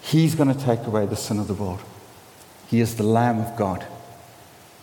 he's 0.00 0.36
going 0.36 0.54
to 0.54 0.64
take 0.64 0.86
away 0.86 1.06
the 1.06 1.16
sin 1.16 1.40
of 1.40 1.48
the 1.48 1.54
world. 1.54 1.80
He 2.68 2.80
is 2.80 2.94
the 2.94 3.02
Lamb 3.02 3.40
of 3.40 3.56
God. 3.56 3.84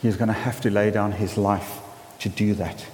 He 0.02 0.10
is 0.10 0.18
going 0.18 0.28
to 0.28 0.34
have 0.34 0.60
to 0.62 0.70
lay 0.70 0.92
down 0.92 1.14
his 1.14 1.38
life 1.38 1.80
to 2.20 2.28
do 2.28 2.54
that. 2.56 2.86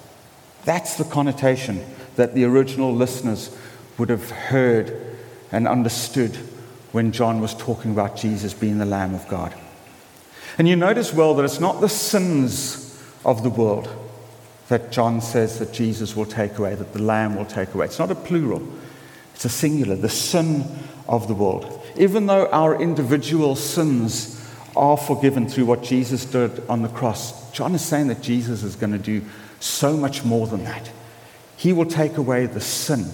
That's 0.65 0.97
the 0.97 1.03
connotation 1.03 1.83
that 2.15 2.35
the 2.35 2.43
original 2.43 2.93
listeners 2.93 3.55
would 3.97 4.09
have 4.09 4.29
heard 4.29 5.17
and 5.51 5.67
understood 5.67 6.37
when 6.91 7.11
John 7.11 7.39
was 7.39 7.53
talking 7.53 7.91
about 7.91 8.15
Jesus 8.15 8.53
being 8.53 8.77
the 8.77 8.85
Lamb 8.85 9.13
of 9.13 9.27
God. 9.27 9.53
And 10.57 10.67
you 10.67 10.75
notice 10.75 11.13
well 11.13 11.35
that 11.35 11.45
it's 11.45 11.59
not 11.59 11.81
the 11.81 11.89
sins 11.89 13.01
of 13.23 13.43
the 13.43 13.49
world 13.49 13.87
that 14.69 14.91
John 14.91 15.19
says 15.19 15.59
that 15.59 15.73
Jesus 15.73 16.15
will 16.15 16.25
take 16.25 16.57
away, 16.57 16.75
that 16.75 16.93
the 16.93 17.01
Lamb 17.01 17.35
will 17.35 17.45
take 17.45 17.73
away. 17.73 17.85
It's 17.85 17.99
not 17.99 18.11
a 18.11 18.15
plural, 18.15 18.65
it's 19.33 19.45
a 19.45 19.49
singular, 19.49 19.95
the 19.95 20.09
sin 20.09 20.63
of 21.07 21.27
the 21.27 21.33
world. 21.33 21.81
Even 21.97 22.27
though 22.27 22.47
our 22.47 22.79
individual 22.79 23.55
sins 23.55 24.35
are 24.75 24.95
forgiven 24.95 25.49
through 25.49 25.65
what 25.65 25.83
Jesus 25.83 26.23
did 26.23 26.65
on 26.67 26.83
the 26.83 26.87
cross, 26.87 27.51
John 27.51 27.73
is 27.73 27.83
saying 27.83 28.07
that 28.07 28.21
Jesus 28.21 28.63
is 28.63 28.75
going 28.75 28.93
to 28.93 28.99
do 28.99 29.23
so 29.59 29.97
much 29.97 30.23
more 30.23 30.45
than 30.45 30.63
that. 30.65 30.91
He 31.57 31.73
will 31.73 31.85
take 31.85 32.17
away 32.17 32.45
the 32.45 32.61
sin 32.61 33.05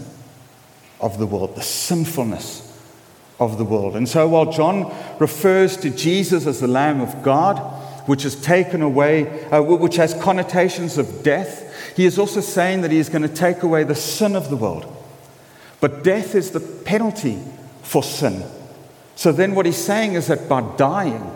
of 0.99 1.17
the 1.17 1.25
world, 1.25 1.55
the 1.55 1.61
sinfulness 1.61 2.64
of 3.39 3.57
the 3.57 3.65
world. 3.65 3.95
And 3.95 4.07
so 4.07 4.27
while 4.27 4.51
John 4.51 4.93
refers 5.19 5.77
to 5.77 5.89
Jesus 5.89 6.45
as 6.45 6.59
the 6.59 6.67
Lamb 6.67 7.01
of 7.01 7.21
God, 7.23 7.59
which 8.07 8.23
has 8.23 8.35
taken 8.35 8.81
away, 8.81 9.43
uh, 9.49 9.61
which 9.61 9.95
has 9.95 10.13
connotations 10.13 10.97
of 10.97 11.23
death, 11.23 11.95
he 11.95 12.05
is 12.05 12.19
also 12.19 12.41
saying 12.41 12.81
that 12.81 12.91
he 12.91 12.97
is 12.97 13.09
going 13.09 13.23
to 13.23 13.29
take 13.29 13.63
away 13.63 13.83
the 13.83 13.95
sin 13.95 14.35
of 14.35 14.49
the 14.49 14.55
world. 14.55 14.91
But 15.81 16.03
death 16.03 16.35
is 16.35 16.51
the 16.51 16.59
penalty 16.59 17.41
for 17.81 18.03
sin. 18.03 18.43
So 19.15 19.31
then 19.31 19.55
what 19.55 19.65
he's 19.65 19.77
saying 19.77 20.13
is 20.13 20.27
that 20.27 20.47
by 20.47 20.61
dying, 20.77 21.35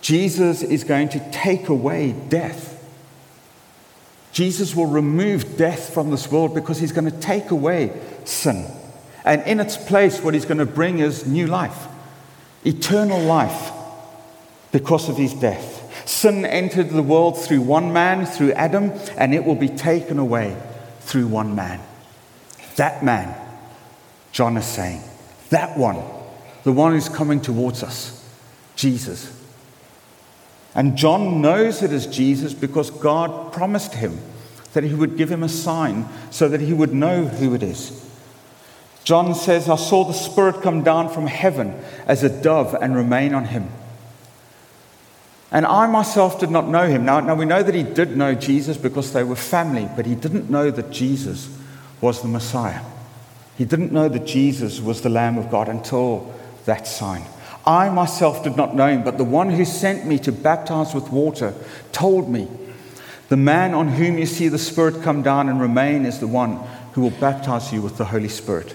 Jesus 0.00 0.62
is 0.62 0.84
going 0.84 1.08
to 1.10 1.30
take 1.30 1.68
away 1.68 2.12
death. 2.12 2.70
Jesus 4.32 4.74
will 4.74 4.86
remove 4.86 5.56
death 5.56 5.92
from 5.92 6.10
this 6.10 6.30
world 6.30 6.54
because 6.54 6.78
he's 6.78 6.92
going 6.92 7.10
to 7.10 7.20
take 7.20 7.50
away 7.50 7.92
sin. 8.24 8.66
And 9.24 9.42
in 9.42 9.60
its 9.60 9.76
place, 9.76 10.20
what 10.20 10.34
he's 10.34 10.44
going 10.44 10.58
to 10.58 10.66
bring 10.66 10.98
is 10.98 11.26
new 11.26 11.46
life, 11.46 11.86
eternal 12.64 13.20
life, 13.20 13.72
because 14.72 15.08
of 15.08 15.16
his 15.16 15.34
death. 15.34 16.08
Sin 16.08 16.44
entered 16.44 16.90
the 16.90 17.02
world 17.02 17.38
through 17.38 17.60
one 17.60 17.92
man, 17.92 18.26
through 18.26 18.52
Adam, 18.52 18.92
and 19.16 19.34
it 19.34 19.44
will 19.44 19.54
be 19.54 19.68
taken 19.68 20.18
away 20.18 20.56
through 21.00 21.26
one 21.26 21.54
man. 21.54 21.80
That 22.76 23.04
man, 23.04 23.34
John 24.32 24.56
is 24.56 24.66
saying, 24.66 25.02
that 25.50 25.76
one, 25.76 26.02
the 26.64 26.72
one 26.72 26.92
who's 26.92 27.08
coming 27.08 27.40
towards 27.40 27.82
us, 27.82 28.18
Jesus. 28.74 29.38
And 30.74 30.96
John 30.96 31.42
knows 31.42 31.82
it 31.82 31.92
is 31.92 32.06
Jesus 32.06 32.54
because 32.54 32.90
God 32.90 33.52
promised 33.52 33.94
him 33.94 34.18
that 34.72 34.84
he 34.84 34.94
would 34.94 35.18
give 35.18 35.30
him 35.30 35.42
a 35.42 35.48
sign 35.48 36.08
so 36.30 36.48
that 36.48 36.62
he 36.62 36.72
would 36.72 36.94
know 36.94 37.26
who 37.26 37.54
it 37.54 37.62
is. 37.62 38.10
John 39.04 39.34
says, 39.34 39.68
I 39.68 39.76
saw 39.76 40.04
the 40.04 40.12
Spirit 40.12 40.62
come 40.62 40.82
down 40.82 41.08
from 41.08 41.26
heaven 41.26 41.74
as 42.06 42.22
a 42.22 42.42
dove 42.42 42.74
and 42.80 42.94
remain 42.94 43.34
on 43.34 43.46
him. 43.46 43.68
And 45.50 45.66
I 45.66 45.86
myself 45.86 46.40
did 46.40 46.50
not 46.50 46.68
know 46.68 46.86
him. 46.86 47.04
Now, 47.04 47.20
now 47.20 47.34
we 47.34 47.44
know 47.44 47.62
that 47.62 47.74
he 47.74 47.82
did 47.82 48.16
know 48.16 48.34
Jesus 48.34 48.76
because 48.78 49.12
they 49.12 49.22
were 49.22 49.36
family, 49.36 49.88
but 49.96 50.06
he 50.06 50.14
didn't 50.14 50.48
know 50.48 50.70
that 50.70 50.90
Jesus 50.90 51.54
was 52.00 52.22
the 52.22 52.28
Messiah. 52.28 52.80
He 53.58 53.64
didn't 53.64 53.92
know 53.92 54.08
that 54.08 54.26
Jesus 54.26 54.80
was 54.80 55.02
the 55.02 55.10
Lamb 55.10 55.36
of 55.36 55.50
God 55.50 55.68
until 55.68 56.32
that 56.64 56.86
sign. 56.86 57.24
I 57.66 57.90
myself 57.90 58.42
did 58.42 58.56
not 58.56 58.74
know 58.74 58.88
him, 58.88 59.04
but 59.04 59.18
the 59.18 59.24
one 59.24 59.50
who 59.50 59.64
sent 59.64 60.06
me 60.06 60.18
to 60.20 60.32
baptize 60.32 60.94
with 60.94 61.10
water 61.10 61.54
told 61.92 62.30
me, 62.30 62.48
The 63.28 63.36
man 63.36 63.74
on 63.74 63.88
whom 63.88 64.18
you 64.18 64.26
see 64.26 64.48
the 64.48 64.58
Spirit 64.58 65.02
come 65.02 65.22
down 65.22 65.48
and 65.48 65.60
remain 65.60 66.06
is 66.06 66.18
the 66.18 66.26
one 66.26 66.60
who 66.92 67.02
will 67.02 67.10
baptize 67.10 67.72
you 67.72 67.82
with 67.82 67.98
the 67.98 68.06
Holy 68.06 68.28
Spirit. 68.28 68.74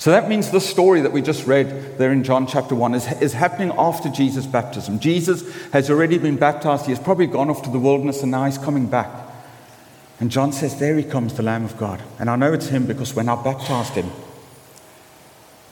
So 0.00 0.12
that 0.12 0.30
means 0.30 0.50
the 0.50 0.62
story 0.62 1.02
that 1.02 1.12
we 1.12 1.20
just 1.20 1.46
read 1.46 1.98
there 1.98 2.10
in 2.10 2.24
John 2.24 2.46
chapter 2.46 2.74
1 2.74 2.94
is, 2.94 3.12
is 3.20 3.34
happening 3.34 3.70
after 3.76 4.08
Jesus' 4.08 4.46
baptism. 4.46 4.98
Jesus 4.98 5.42
has 5.72 5.90
already 5.90 6.16
been 6.16 6.38
baptized. 6.38 6.86
He 6.86 6.92
has 6.92 6.98
probably 6.98 7.26
gone 7.26 7.50
off 7.50 7.62
to 7.64 7.70
the 7.70 7.78
wilderness 7.78 8.22
and 8.22 8.30
now 8.30 8.46
he's 8.46 8.56
coming 8.56 8.86
back. 8.86 9.10
And 10.18 10.30
John 10.30 10.52
says, 10.52 10.78
There 10.78 10.96
he 10.96 11.04
comes, 11.04 11.34
the 11.34 11.42
Lamb 11.42 11.66
of 11.66 11.76
God. 11.76 12.00
And 12.18 12.30
I 12.30 12.36
know 12.36 12.54
it's 12.54 12.68
him 12.68 12.86
because 12.86 13.14
when 13.14 13.28
I 13.28 13.34
baptized 13.42 13.92
him, 13.92 14.10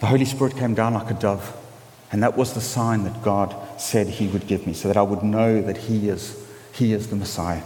the 0.01 0.07
Holy 0.07 0.27
Spirit 0.27 0.59
came 0.59 0.75
down 0.75 0.93
like 0.93 1.11
a 1.11 1.15
dove. 1.15 1.57
And 2.13 2.23
that 2.23 2.37
was 2.37 2.53
the 2.53 2.61
sign 2.61 3.05
that 3.05 3.23
God 3.23 3.57
said 3.81 4.09
he 4.09 4.29
would 4.29 4.47
give 4.47 4.67
me 4.67 4.75
so 4.75 4.89
that 4.89 4.99
I 4.99 5.03
would 5.03 5.23
know 5.23 5.63
that 5.63 5.79
he 5.79 6.11
is, 6.11 6.39
he 6.75 6.93
is 6.93 7.09
the 7.09 7.17
Messiah. 7.17 7.63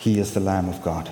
He 0.00 0.18
is 0.18 0.34
the 0.34 0.40
Lamb 0.40 0.68
of 0.68 0.82
God. 0.82 1.08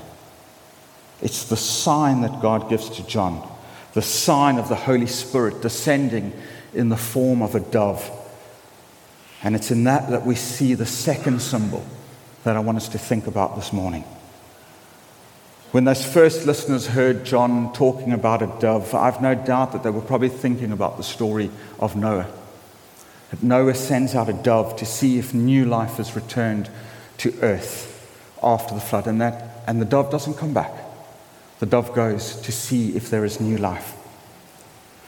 It's 1.23 1.45
the 1.45 1.57
sign 1.57 2.23
that 2.23 2.43
God 2.43 2.69
gives 2.69 2.91
to 2.91 3.07
John 3.07 3.49
the 3.95 4.03
sign 4.03 4.59
of 4.59 4.69
the 4.69 4.75
Holy 4.75 5.07
Spirit 5.07 5.63
descending 5.63 6.33
in 6.75 6.89
the 6.89 6.97
form 6.97 7.43
of 7.43 7.55
a 7.55 7.61
dove. 7.61 8.11
And 9.43 9.55
it's 9.55 9.71
in 9.71 9.85
that 9.85 10.11
that 10.11 10.27
we 10.27 10.35
see 10.35 10.75
the 10.75 10.87
second 10.87 11.41
symbol 11.41 11.85
that 12.45 12.57
I 12.57 12.61
want 12.61 12.79
us 12.79 12.89
to 12.91 12.99
think 12.99 13.27
about 13.27 13.57
this 13.57 13.73
morning. 13.73 14.05
When 15.71 15.85
those 15.85 16.05
first 16.05 16.47
listeners 16.47 16.87
heard 16.87 17.25
John 17.25 17.73
talking 17.73 18.13
about 18.13 18.43
a 18.43 18.47
dove, 18.59 18.95
I've 18.95 19.21
no 19.21 19.35
doubt 19.35 19.73
that 19.73 19.83
they 19.83 19.91
were 19.91 20.01
probably 20.01 20.31
thinking 20.31 20.73
about 20.73 20.97
the 20.97 21.03
story 21.03 21.51
of 21.79 21.95
Noah. 21.95 22.27
That 23.31 23.43
Noah 23.43 23.75
sends 23.75 24.15
out 24.15 24.31
a 24.31 24.33
dove 24.33 24.77
to 24.77 24.87
see 24.87 25.19
if 25.19 25.35
new 25.35 25.67
life 25.67 25.99
has 25.99 26.17
returned 26.17 26.71
to 27.19 27.39
earth 27.43 27.95
after 28.43 28.75
the 28.75 28.81
flood, 28.81 29.07
and, 29.07 29.21
that, 29.21 29.63
and 29.67 29.81
the 29.81 29.85
dove 29.85 30.11
doesn't 30.11 30.35
come 30.35 30.55
back 30.55 30.73
the 31.59 31.67
dove 31.67 31.95
goes 31.95 32.37
to 32.43 32.53
see 32.53 32.97
if 32.97 33.11
there 33.11 33.25
is 33.25 33.41
new 33.41 33.59
life. 33.59 33.95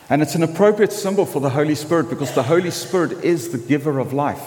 And 0.08 0.22
it's 0.22 0.34
an 0.34 0.42
appropriate 0.42 0.92
symbol 0.92 1.24
for 1.24 1.40
the 1.40 1.50
Holy 1.50 1.76
Spirit 1.76 2.10
because 2.10 2.34
the 2.34 2.42
Holy 2.42 2.72
Spirit 2.72 3.24
is 3.24 3.50
the 3.50 3.58
giver 3.58 4.00
of 4.00 4.12
life. 4.12 4.42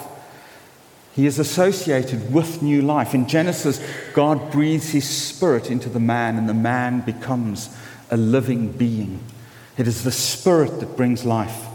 He 1.14 1.26
is 1.26 1.38
associated 1.38 2.34
with 2.34 2.60
new 2.60 2.82
life. 2.82 3.14
In 3.14 3.26
Genesis, 3.28 3.80
God 4.12 4.50
breathes 4.50 4.90
his 4.90 5.08
spirit 5.08 5.70
into 5.70 5.88
the 5.88 6.00
man, 6.00 6.36
and 6.36 6.48
the 6.48 6.54
man 6.54 7.00
becomes 7.00 7.74
a 8.10 8.16
living 8.16 8.72
being. 8.72 9.20
It 9.78 9.86
is 9.86 10.04
the 10.04 10.12
spirit 10.12 10.80
that 10.80 10.96
brings 10.96 11.24
life. 11.24 11.66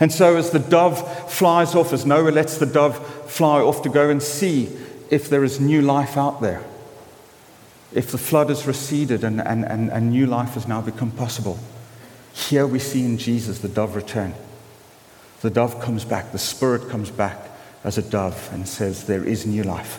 And 0.00 0.12
so, 0.12 0.36
as 0.36 0.50
the 0.50 0.58
dove 0.58 1.30
flies 1.30 1.74
off, 1.74 1.92
as 1.92 2.04
Noah 2.04 2.30
lets 2.30 2.58
the 2.58 2.66
dove 2.66 3.30
fly 3.30 3.60
off 3.60 3.82
to 3.82 3.88
go 3.88 4.10
and 4.10 4.22
see 4.22 4.68
if 5.10 5.28
there 5.28 5.44
is 5.44 5.60
new 5.60 5.80
life 5.80 6.16
out 6.16 6.40
there, 6.40 6.62
if 7.94 8.10
the 8.10 8.18
flood 8.18 8.48
has 8.48 8.66
receded 8.66 9.24
and, 9.24 9.40
and, 9.40 9.64
and, 9.64 9.90
and 9.90 10.10
new 10.10 10.26
life 10.26 10.54
has 10.54 10.66
now 10.66 10.80
become 10.80 11.10
possible, 11.10 11.58
here 12.32 12.66
we 12.66 12.78
see 12.78 13.04
in 13.04 13.18
Jesus 13.18 13.58
the 13.58 13.68
dove 13.68 13.94
return. 13.94 14.34
The 15.42 15.50
dove 15.50 15.80
comes 15.80 16.04
back, 16.04 16.32
the 16.32 16.38
Spirit 16.38 16.88
comes 16.88 17.10
back 17.10 17.38
as 17.84 17.98
a 17.98 18.02
dove 18.02 18.48
and 18.52 18.66
says, 18.66 19.06
There 19.06 19.24
is 19.24 19.46
new 19.46 19.62
life. 19.62 19.98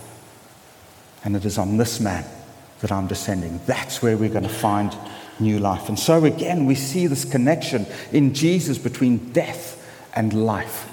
And 1.24 1.36
it 1.36 1.46
is 1.46 1.58
on 1.58 1.78
this 1.78 2.00
man 2.00 2.26
that 2.82 2.92
I'm 2.92 3.08
descending. 3.08 3.60
That's 3.66 4.02
where 4.02 4.18
we're 4.18 4.30
going 4.30 4.44
to 4.44 4.50
find 4.50 4.96
new 5.40 5.60
life. 5.60 5.90
And 5.90 5.98
so, 5.98 6.26
again, 6.26 6.66
we 6.66 6.76
see 6.76 7.08
this 7.08 7.26
connection 7.26 7.86
in 8.12 8.34
Jesus 8.34 8.78
between 8.78 9.32
death 9.32 9.80
and 10.16 10.46
life. 10.46 10.90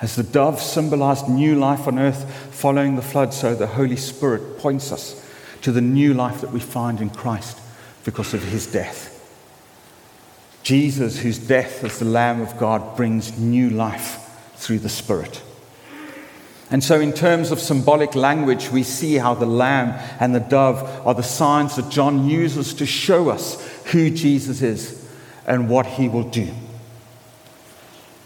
As 0.00 0.14
the 0.14 0.22
dove 0.22 0.60
symbolized 0.60 1.28
new 1.28 1.56
life 1.58 1.88
on 1.88 1.98
earth 1.98 2.32
following 2.54 2.96
the 2.96 3.02
flood, 3.02 3.34
so 3.34 3.54
the 3.54 3.66
Holy 3.66 3.96
Spirit 3.96 4.58
points 4.58 4.92
us 4.92 5.24
to 5.62 5.72
the 5.72 5.80
new 5.80 6.14
life 6.14 6.40
that 6.40 6.52
we 6.52 6.60
find 6.60 7.00
in 7.00 7.10
Christ 7.10 7.58
because 8.04 8.34
of 8.34 8.42
his 8.42 8.66
death. 8.66 9.14
Jesus, 10.62 11.18
whose 11.20 11.38
death 11.38 11.82
as 11.84 11.98
the 11.98 12.04
Lamb 12.04 12.40
of 12.40 12.58
God 12.58 12.96
brings 12.96 13.38
new 13.38 13.70
life 13.70 14.24
through 14.56 14.80
the 14.80 14.88
Spirit. 14.88 15.42
And 16.70 16.84
so, 16.84 17.00
in 17.00 17.14
terms 17.14 17.50
of 17.50 17.60
symbolic 17.60 18.14
language, 18.14 18.70
we 18.70 18.82
see 18.82 19.14
how 19.14 19.34
the 19.34 19.46
lamb 19.46 19.98
and 20.20 20.34
the 20.34 20.40
dove 20.40 20.82
are 21.06 21.14
the 21.14 21.22
signs 21.22 21.76
that 21.76 21.88
John 21.88 22.28
uses 22.28 22.74
to 22.74 22.84
show 22.84 23.30
us 23.30 23.62
who 23.86 24.10
Jesus 24.10 24.60
is 24.60 25.08
and 25.46 25.70
what 25.70 25.86
he 25.86 26.10
will 26.10 26.28
do. 26.28 26.52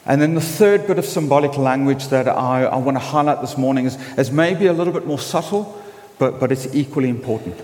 And 0.05 0.21
then 0.21 0.35
the 0.35 0.41
third 0.41 0.89
bit 0.89 0.99
of 0.99 1.05
symbolic 1.05 1.57
language 1.57 2.09
that 2.09 2.27
I, 2.27 2.65
I 2.65 2.77
want 2.77 2.97
to 2.97 3.05
highlight 3.05 3.41
this 3.41 3.57
morning 3.57 3.87
is, 3.87 3.97
is 4.19 4.33
maybe 4.33 4.67
a 4.67 4.73
little 4.73 4.93
bit 4.93 5.07
more 5.07 5.21
subtle, 5.21 5.81
but, 6.23 6.39
but 6.39 6.53
it's 6.53 6.73
equally 6.73 7.09
important. 7.09 7.61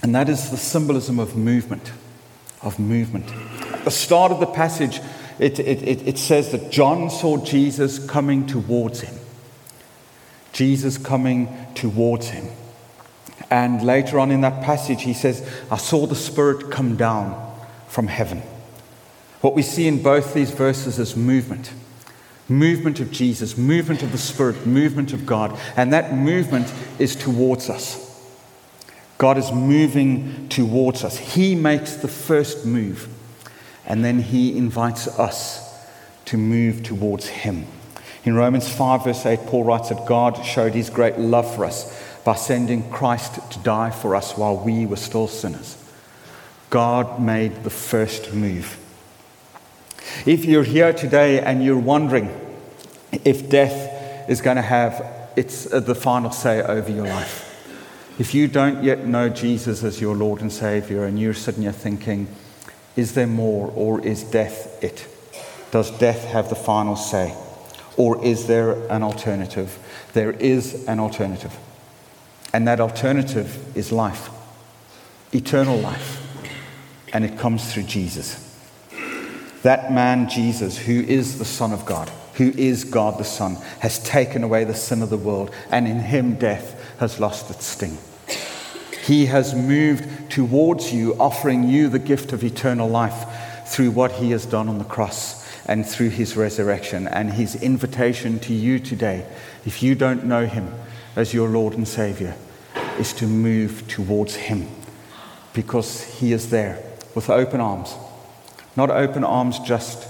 And 0.00 0.14
that 0.14 0.28
is 0.28 0.52
the 0.52 0.56
symbolism 0.56 1.18
of 1.18 1.34
movement. 1.34 1.90
of 2.62 2.78
movement. 2.78 3.28
At 3.72 3.84
the 3.84 3.90
start 3.90 4.30
of 4.30 4.38
the 4.38 4.46
passage, 4.46 5.00
it, 5.40 5.58
it, 5.58 5.82
it, 5.82 6.06
it 6.06 6.18
says 6.18 6.52
that 6.52 6.70
John 6.70 7.10
saw 7.10 7.38
Jesus 7.38 7.98
coming 7.98 8.46
towards 8.46 9.00
him. 9.00 9.16
Jesus 10.52 10.96
coming 10.96 11.48
towards 11.74 12.28
him. 12.28 12.46
And 13.50 13.82
later 13.82 14.20
on 14.20 14.30
in 14.30 14.42
that 14.42 14.62
passage, 14.62 15.02
he 15.02 15.12
says, 15.12 15.44
I 15.72 15.76
saw 15.76 16.06
the 16.06 16.14
Spirit 16.14 16.70
come 16.70 16.94
down 16.94 17.52
from 17.88 18.06
heaven. 18.06 18.42
What 19.40 19.56
we 19.56 19.62
see 19.62 19.88
in 19.88 20.04
both 20.04 20.34
these 20.34 20.52
verses 20.52 21.00
is 21.00 21.16
movement 21.16 21.72
movement 22.48 23.00
of 23.00 23.10
Jesus, 23.10 23.56
movement 23.56 24.02
of 24.02 24.12
the 24.12 24.18
Spirit, 24.18 24.66
movement 24.66 25.12
of 25.12 25.26
God. 25.26 25.58
And 25.76 25.92
that 25.92 26.14
movement 26.14 26.72
is 26.98 27.16
towards 27.16 27.68
us. 27.68 28.04
God 29.18 29.38
is 29.38 29.50
moving 29.50 30.48
towards 30.48 31.02
us. 31.02 31.16
He 31.16 31.54
makes 31.54 31.96
the 31.96 32.08
first 32.08 32.66
move, 32.66 33.08
and 33.86 34.04
then 34.04 34.20
He 34.20 34.56
invites 34.56 35.08
us 35.18 35.64
to 36.26 36.36
move 36.36 36.82
towards 36.82 37.26
Him. 37.26 37.66
In 38.24 38.34
Romans 38.34 38.68
5, 38.68 39.04
verse 39.04 39.24
8, 39.24 39.46
Paul 39.46 39.64
writes 39.64 39.88
that 39.88 40.06
God 40.06 40.44
showed 40.44 40.74
His 40.74 40.90
great 40.90 41.18
love 41.18 41.54
for 41.54 41.64
us 41.64 42.02
by 42.24 42.34
sending 42.34 42.90
Christ 42.90 43.52
to 43.52 43.58
die 43.60 43.90
for 43.90 44.16
us 44.16 44.36
while 44.36 44.56
we 44.56 44.84
were 44.84 44.96
still 44.96 45.28
sinners. 45.28 45.82
God 46.68 47.20
made 47.20 47.62
the 47.62 47.70
first 47.70 48.34
move. 48.34 48.76
If 50.24 50.44
you're 50.44 50.64
here 50.64 50.92
today 50.92 51.40
and 51.40 51.64
you're 51.64 51.78
wondering 51.78 52.30
if 53.24 53.48
death 53.50 54.28
is 54.28 54.40
going 54.40 54.56
to 54.56 54.62
have 54.62 55.04
its, 55.36 55.72
uh, 55.72 55.80
the 55.80 55.94
final 55.94 56.30
say 56.30 56.62
over 56.62 56.90
your 56.90 57.06
life, 57.06 57.42
if 58.18 58.34
you 58.34 58.48
don't 58.48 58.82
yet 58.82 59.04
know 59.04 59.28
Jesus 59.28 59.84
as 59.84 60.00
your 60.00 60.16
Lord 60.16 60.40
and 60.40 60.50
Savior 60.50 61.04
and 61.04 61.20
you're 61.20 61.34
sitting 61.34 61.62
here 61.62 61.72
thinking, 61.72 62.28
is 62.96 63.12
there 63.12 63.26
more 63.26 63.70
or 63.74 64.00
is 64.00 64.22
death 64.22 64.82
it? 64.82 65.06
Does 65.70 65.90
death 65.98 66.24
have 66.24 66.48
the 66.48 66.56
final 66.56 66.96
say? 66.96 67.36
Or 67.98 68.22
is 68.24 68.46
there 68.46 68.72
an 68.90 69.02
alternative? 69.02 69.78
There 70.14 70.32
is 70.32 70.86
an 70.86 70.98
alternative. 70.98 71.54
And 72.54 72.66
that 72.68 72.80
alternative 72.80 73.76
is 73.76 73.92
life, 73.92 74.30
eternal 75.32 75.78
life. 75.78 76.22
And 77.12 77.24
it 77.24 77.38
comes 77.38 77.72
through 77.72 77.84
Jesus. 77.84 78.45
That 79.66 79.92
man, 79.92 80.28
Jesus, 80.28 80.78
who 80.78 81.00
is 81.00 81.40
the 81.40 81.44
Son 81.44 81.72
of 81.72 81.84
God, 81.84 82.08
who 82.34 82.50
is 82.50 82.84
God 82.84 83.18
the 83.18 83.24
Son, 83.24 83.56
has 83.80 83.98
taken 83.98 84.44
away 84.44 84.62
the 84.62 84.76
sin 84.76 85.02
of 85.02 85.10
the 85.10 85.16
world, 85.16 85.50
and 85.72 85.88
in 85.88 85.98
him 85.98 86.36
death 86.36 86.96
has 87.00 87.18
lost 87.18 87.50
its 87.50 87.66
sting. 87.66 87.98
He 89.02 89.26
has 89.26 89.56
moved 89.56 90.30
towards 90.30 90.92
you, 90.92 91.16
offering 91.18 91.68
you 91.68 91.88
the 91.88 91.98
gift 91.98 92.32
of 92.32 92.44
eternal 92.44 92.88
life 92.88 93.26
through 93.66 93.90
what 93.90 94.12
he 94.12 94.30
has 94.30 94.46
done 94.46 94.68
on 94.68 94.78
the 94.78 94.84
cross 94.84 95.44
and 95.66 95.84
through 95.84 96.10
his 96.10 96.36
resurrection. 96.36 97.08
And 97.08 97.32
his 97.32 97.60
invitation 97.60 98.38
to 98.38 98.54
you 98.54 98.78
today, 98.78 99.26
if 99.64 99.82
you 99.82 99.96
don't 99.96 100.26
know 100.26 100.46
him 100.46 100.72
as 101.16 101.34
your 101.34 101.48
Lord 101.48 101.74
and 101.74 101.88
Savior, 101.88 102.36
is 103.00 103.12
to 103.14 103.26
move 103.26 103.88
towards 103.88 104.36
him 104.36 104.68
because 105.54 106.04
he 106.04 106.32
is 106.32 106.50
there 106.50 106.80
with 107.16 107.28
open 107.28 107.60
arms 107.60 107.96
not 108.76 108.90
open 108.90 109.24
arms 109.24 109.58
just 109.60 110.06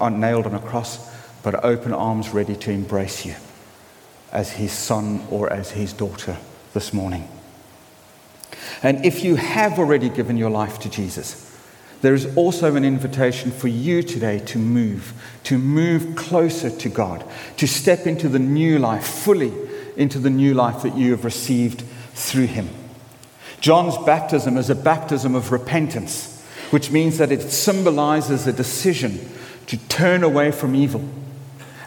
uh, 0.00 0.08
nailed 0.08 0.46
on 0.46 0.54
a 0.54 0.60
cross, 0.60 1.14
but 1.42 1.64
open 1.64 1.92
arms 1.92 2.30
ready 2.30 2.56
to 2.56 2.70
embrace 2.70 3.24
you 3.24 3.34
as 4.32 4.52
his 4.52 4.72
son 4.72 5.26
or 5.30 5.50
as 5.52 5.70
his 5.70 5.92
daughter 5.92 6.36
this 6.74 6.92
morning. 6.92 7.28
And 8.82 9.04
if 9.04 9.24
you 9.24 9.36
have 9.36 9.78
already 9.78 10.08
given 10.08 10.36
your 10.36 10.50
life 10.50 10.78
to 10.80 10.90
Jesus, 10.90 11.42
there 12.02 12.12
is 12.12 12.36
also 12.36 12.76
an 12.76 12.84
invitation 12.84 13.50
for 13.50 13.68
you 13.68 14.02
today 14.02 14.38
to 14.40 14.58
move, 14.58 15.14
to 15.44 15.56
move 15.56 16.14
closer 16.14 16.68
to 16.68 16.88
God, 16.88 17.24
to 17.56 17.66
step 17.66 18.06
into 18.06 18.28
the 18.28 18.38
new 18.38 18.78
life, 18.78 19.06
fully 19.06 19.52
into 19.96 20.18
the 20.18 20.30
new 20.30 20.52
life 20.52 20.82
that 20.82 20.96
you 20.96 21.12
have 21.12 21.24
received 21.24 21.82
through 22.12 22.46
Him. 22.46 22.68
John's 23.60 23.96
baptism 24.04 24.58
is 24.58 24.68
a 24.68 24.74
baptism 24.74 25.34
of 25.34 25.50
repentance 25.50 26.35
which 26.70 26.90
means 26.90 27.18
that 27.18 27.32
it 27.32 27.42
symbolizes 27.42 28.46
a 28.46 28.52
decision 28.52 29.20
to 29.66 29.76
turn 29.88 30.22
away 30.22 30.50
from 30.50 30.74
evil 30.74 31.06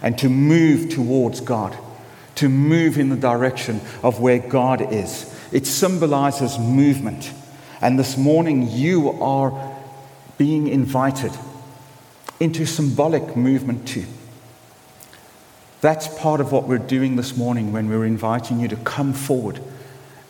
and 0.01 0.17
to 0.17 0.29
move 0.29 0.89
towards 0.89 1.41
God, 1.41 1.77
to 2.35 2.49
move 2.49 2.97
in 2.97 3.09
the 3.09 3.17
direction 3.17 3.81
of 4.03 4.19
where 4.19 4.39
God 4.39 4.93
is. 4.93 5.33
It 5.51 5.65
symbolizes 5.65 6.57
movement. 6.57 7.31
And 7.81 7.97
this 7.97 8.17
morning, 8.17 8.69
you 8.69 9.11
are 9.21 9.77
being 10.37 10.67
invited 10.67 11.31
into 12.39 12.65
symbolic 12.65 13.35
movement 13.35 13.87
too. 13.87 14.05
That's 15.81 16.07
part 16.19 16.41
of 16.41 16.51
what 16.51 16.67
we're 16.67 16.77
doing 16.77 17.15
this 17.15 17.35
morning 17.35 17.71
when 17.71 17.89
we're 17.89 18.05
inviting 18.05 18.59
you 18.59 18.67
to 18.69 18.75
come 18.77 19.13
forward 19.13 19.61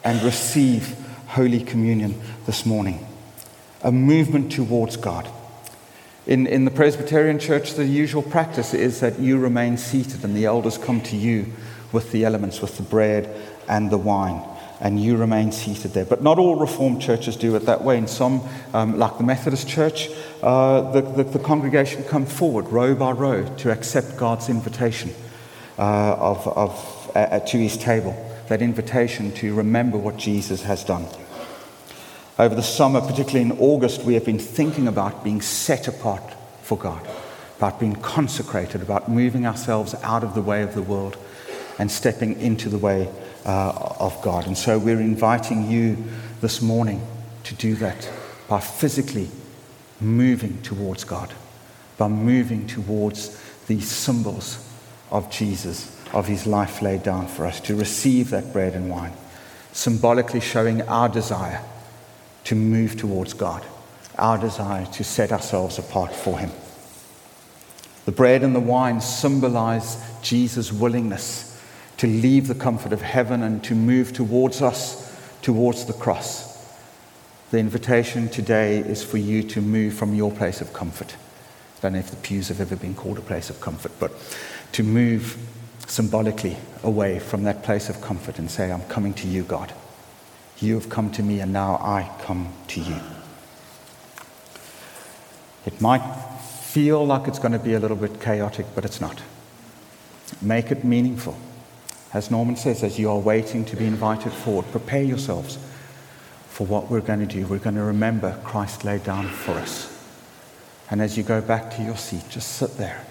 and 0.03 0.21
receive 0.21 0.95
Holy 1.27 1.61
Communion 1.61 2.19
this 2.45 2.65
morning 2.65 3.05
a 3.83 3.91
movement 3.91 4.51
towards 4.51 4.97
God. 4.97 5.29
In, 6.27 6.45
in 6.45 6.65
the 6.65 6.71
Presbyterian 6.71 7.39
Church, 7.39 7.73
the 7.73 7.85
usual 7.85 8.21
practice 8.21 8.73
is 8.73 8.99
that 8.99 9.19
you 9.19 9.39
remain 9.39 9.77
seated 9.77 10.23
and 10.23 10.35
the 10.35 10.45
elders 10.45 10.77
come 10.77 11.01
to 11.01 11.15
you 11.15 11.47
with 11.91 12.11
the 12.11 12.25
elements, 12.25 12.61
with 12.61 12.77
the 12.77 12.83
bread 12.83 13.35
and 13.67 13.89
the 13.89 13.97
wine, 13.97 14.41
and 14.79 15.01
you 15.01 15.17
remain 15.17 15.51
seated 15.51 15.93
there. 15.93 16.05
But 16.05 16.21
not 16.21 16.37
all 16.37 16.55
Reformed 16.55 17.01
churches 17.01 17.35
do 17.35 17.55
it 17.55 17.65
that 17.65 17.83
way. 17.83 17.97
In 17.97 18.07
some, 18.07 18.41
um, 18.73 18.99
like 18.99 19.17
the 19.17 19.23
Methodist 19.23 19.67
Church, 19.67 20.09
uh, 20.43 20.91
the, 20.91 21.01
the, 21.01 21.23
the, 21.23 21.39
congregation 21.39 22.03
come 22.03 22.25
forward 22.25 22.67
row 22.67 22.93
by 22.93 23.11
row 23.11 23.43
to 23.57 23.71
accept 23.71 24.17
God's 24.17 24.49
invitation 24.49 25.11
uh, 25.79 26.13
of, 26.13 26.47
of, 26.47 27.11
uh, 27.15 27.39
to 27.39 27.57
his 27.57 27.75
table, 27.77 28.15
that 28.49 28.61
invitation 28.61 29.31
to 29.33 29.55
remember 29.55 29.97
what 29.97 30.17
Jesus 30.17 30.61
has 30.63 30.83
done. 30.83 31.07
Over 32.39 32.55
the 32.55 32.63
summer, 32.63 33.01
particularly 33.01 33.41
in 33.41 33.59
August, 33.59 34.05
we 34.05 34.13
have 34.13 34.23
been 34.23 34.39
thinking 34.39 34.87
about 34.87 35.25
being 35.25 35.41
set 35.41 35.89
apart 35.89 36.23
for 36.61 36.77
God, 36.77 37.05
about 37.57 37.81
being 37.81 37.97
consecrated, 37.97 38.81
about 38.81 39.09
moving 39.09 39.45
ourselves 39.45 39.93
out 40.03 40.23
of 40.23 40.35
the 40.35 40.41
way 40.41 40.63
of 40.63 40.73
the 40.73 40.81
world 40.81 41.17
and 41.79 41.91
stepping 41.91 42.39
into 42.39 42.69
the 42.69 42.77
way 42.77 43.09
uh, 43.45 43.93
of 43.99 44.21
God. 44.21 44.47
And 44.47 44.57
so 44.57 44.79
we're 44.79 45.01
inviting 45.01 45.69
you 45.69 45.97
this 46.39 46.61
morning 46.61 47.05
to 47.43 47.55
do 47.55 47.75
that 47.75 48.09
by 48.47 48.61
physically 48.61 49.27
moving 49.99 50.61
towards 50.61 51.03
God, 51.03 51.33
by 51.97 52.07
moving 52.07 52.67
towards 52.67 53.37
these 53.67 53.89
symbols 53.89 54.65
of 55.11 55.29
Jesus, 55.29 55.93
of 56.13 56.27
his 56.27 56.47
life 56.47 56.81
laid 56.81 57.03
down 57.03 57.27
for 57.27 57.45
us, 57.45 57.59
to 57.59 57.75
receive 57.75 58.29
that 58.29 58.53
bread 58.53 58.75
and 58.75 58.89
wine, 58.89 59.11
symbolically 59.73 60.39
showing 60.39 60.81
our 60.83 61.09
desire 61.09 61.61
to 62.49 62.55
move 62.55 62.97
towards 62.97 63.35
God, 63.35 63.63
our 64.17 64.35
desire 64.35 64.83
to 64.87 65.03
set 65.03 65.31
ourselves 65.31 65.77
apart 65.77 66.11
for 66.11 66.39
Him. 66.39 66.49
The 68.05 68.11
bread 68.11 68.41
and 68.41 68.55
the 68.55 68.59
wine 68.59 69.01
symbolize 69.01 70.03
Jesus' 70.23 70.73
willingness 70.73 71.61
to 71.97 72.07
leave 72.07 72.47
the 72.47 72.55
comfort 72.55 72.91
of 72.91 73.03
heaven 73.03 73.43
and 73.43 73.63
to 73.65 73.75
move 73.75 74.13
towards 74.13 74.63
us, 74.63 75.15
towards 75.43 75.85
the 75.85 75.93
cross. 75.93 76.75
The 77.51 77.59
invitation 77.59 78.29
today 78.29 78.79
is 78.79 79.03
for 79.03 79.17
you 79.17 79.43
to 79.43 79.61
move 79.61 79.93
from 79.93 80.15
your 80.15 80.31
place 80.31 80.59
of 80.59 80.73
comfort. 80.73 81.15
I 81.77 81.81
don't 81.83 81.93
know 81.93 81.99
if 81.99 82.09
the 82.09 82.15
pews 82.15 82.47
have 82.47 82.61
ever 82.61 82.75
been 82.75 82.95
called 82.95 83.19
a 83.19 83.21
place 83.21 83.51
of 83.51 83.61
comfort, 83.61 83.91
but 83.99 84.11
to 84.71 84.81
move 84.81 85.37
symbolically 85.85 86.57
away 86.81 87.19
from 87.19 87.43
that 87.43 87.61
place 87.61 87.89
of 87.89 88.01
comfort 88.01 88.39
and 88.39 88.49
say, 88.49 88.71
I'm 88.71 88.85
coming 88.85 89.13
to 89.13 89.27
you, 89.27 89.43
God. 89.43 89.71
You 90.61 90.75
have 90.75 90.89
come 90.89 91.11
to 91.11 91.23
me, 91.23 91.39
and 91.39 91.53
now 91.53 91.75
I 91.75 92.11
come 92.23 92.53
to 92.69 92.81
you. 92.81 92.99
It 95.65 95.79
might 95.79 96.03
feel 96.63 97.05
like 97.05 97.27
it's 97.27 97.39
going 97.39 97.53
to 97.53 97.59
be 97.59 97.73
a 97.73 97.79
little 97.79 97.97
bit 97.97 98.21
chaotic, 98.21 98.65
but 98.75 98.85
it's 98.85 98.99
not. 98.99 99.21
Make 100.41 100.71
it 100.71 100.83
meaningful. 100.83 101.37
As 102.13 102.29
Norman 102.29 102.55
says, 102.55 102.83
as 102.83 102.99
you 102.99 103.09
are 103.09 103.19
waiting 103.19 103.65
to 103.65 103.75
be 103.75 103.85
invited 103.85 104.33
forward, 104.33 104.65
prepare 104.71 105.03
yourselves 105.03 105.57
for 106.47 106.65
what 106.67 106.89
we're 106.89 107.01
going 107.01 107.19
to 107.19 107.25
do. 107.25 107.45
We're 107.45 107.59
going 107.59 107.75
to 107.75 107.83
remember 107.83 108.39
Christ 108.43 108.83
laid 108.83 109.03
down 109.03 109.27
for 109.27 109.51
us. 109.53 109.95
And 110.91 111.01
as 111.01 111.17
you 111.17 111.23
go 111.23 111.39
back 111.39 111.75
to 111.75 111.83
your 111.83 111.97
seat, 111.97 112.23
just 112.29 112.53
sit 112.53 112.77
there 112.77 113.05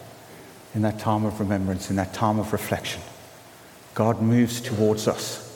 in 0.75 0.83
that 0.83 0.99
time 0.99 1.25
of 1.25 1.41
remembrance, 1.41 1.91
in 1.91 1.97
that 1.97 2.13
time 2.13 2.39
of 2.39 2.53
reflection. 2.53 3.01
God 3.95 4.21
moves 4.21 4.61
towards 4.61 5.09
us 5.09 5.48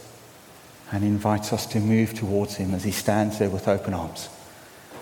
and 0.92 1.02
invites 1.02 1.52
us 1.52 1.66
to 1.66 1.80
move 1.80 2.12
towards 2.12 2.56
him 2.56 2.74
as 2.74 2.84
he 2.84 2.92
stands 2.92 3.38
there 3.38 3.48
with 3.48 3.66
open 3.66 3.94
arms 3.94 4.28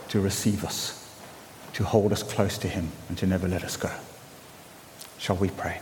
to 0.08 0.20
receive 0.20 0.64
us, 0.64 0.96
to 1.72 1.84
hold 1.84 2.12
us 2.12 2.22
close 2.22 2.56
to 2.58 2.68
him, 2.68 2.90
and 3.08 3.18
to 3.18 3.26
never 3.26 3.48
let 3.48 3.64
us 3.64 3.76
go. 3.76 3.90
Shall 5.18 5.36
we 5.36 5.50
pray? 5.50 5.80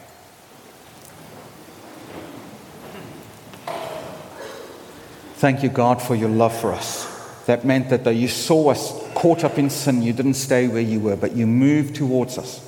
Thank 5.36 5.62
you, 5.62 5.68
God, 5.68 6.02
for 6.02 6.16
your 6.16 6.30
love 6.30 6.58
for 6.58 6.72
us. 6.72 7.06
That 7.46 7.64
meant 7.64 7.90
that 7.90 8.02
though 8.02 8.10
you 8.10 8.28
saw 8.28 8.70
us 8.70 8.92
caught 9.14 9.44
up 9.44 9.58
in 9.58 9.70
sin. 9.70 10.02
You 10.02 10.12
didn't 10.12 10.34
stay 10.34 10.68
where 10.68 10.82
you 10.82 11.00
were, 11.00 11.16
but 11.16 11.36
you 11.36 11.46
moved 11.46 11.96
towards 11.96 12.38
us. 12.38 12.64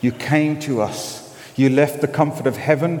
You 0.00 0.12
came 0.12 0.58
to 0.60 0.80
us. 0.80 1.36
You 1.56 1.68
left 1.70 2.00
the 2.00 2.08
comfort 2.08 2.46
of 2.46 2.56
heaven 2.56 3.00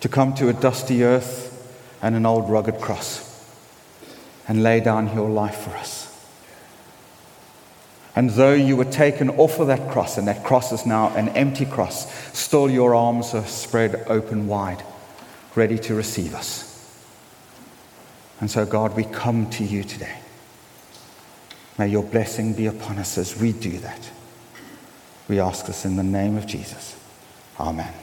to 0.00 0.08
come 0.08 0.34
to 0.34 0.48
a 0.48 0.52
dusty 0.52 1.02
earth 1.04 1.49
and 2.02 2.14
an 2.14 2.26
old 2.26 2.48
rugged 2.50 2.80
cross 2.80 3.26
and 4.48 4.62
lay 4.62 4.80
down 4.80 5.14
your 5.14 5.28
life 5.30 5.56
for 5.56 5.70
us. 5.70 6.06
And 8.16 8.30
though 8.30 8.54
you 8.54 8.76
were 8.76 8.84
taken 8.84 9.30
off 9.30 9.60
of 9.60 9.68
that 9.68 9.90
cross, 9.90 10.18
and 10.18 10.26
that 10.26 10.44
cross 10.44 10.72
is 10.72 10.84
now 10.84 11.14
an 11.14 11.28
empty 11.30 11.64
cross, 11.64 12.12
still 12.36 12.68
your 12.68 12.94
arms 12.94 13.34
are 13.34 13.46
spread 13.46 14.04
open 14.08 14.48
wide, 14.48 14.82
ready 15.54 15.78
to 15.78 15.94
receive 15.94 16.34
us. 16.34 16.66
And 18.40 18.50
so, 18.50 18.66
God, 18.66 18.96
we 18.96 19.04
come 19.04 19.48
to 19.50 19.64
you 19.64 19.84
today. 19.84 20.16
May 21.78 21.88
your 21.88 22.02
blessing 22.02 22.52
be 22.52 22.66
upon 22.66 22.98
us 22.98 23.16
as 23.16 23.40
we 23.40 23.52
do 23.52 23.78
that. 23.78 24.10
We 25.28 25.38
ask 25.38 25.66
this 25.66 25.84
in 25.84 25.96
the 25.96 26.02
name 26.02 26.36
of 26.36 26.46
Jesus. 26.46 26.96
Amen. 27.58 27.94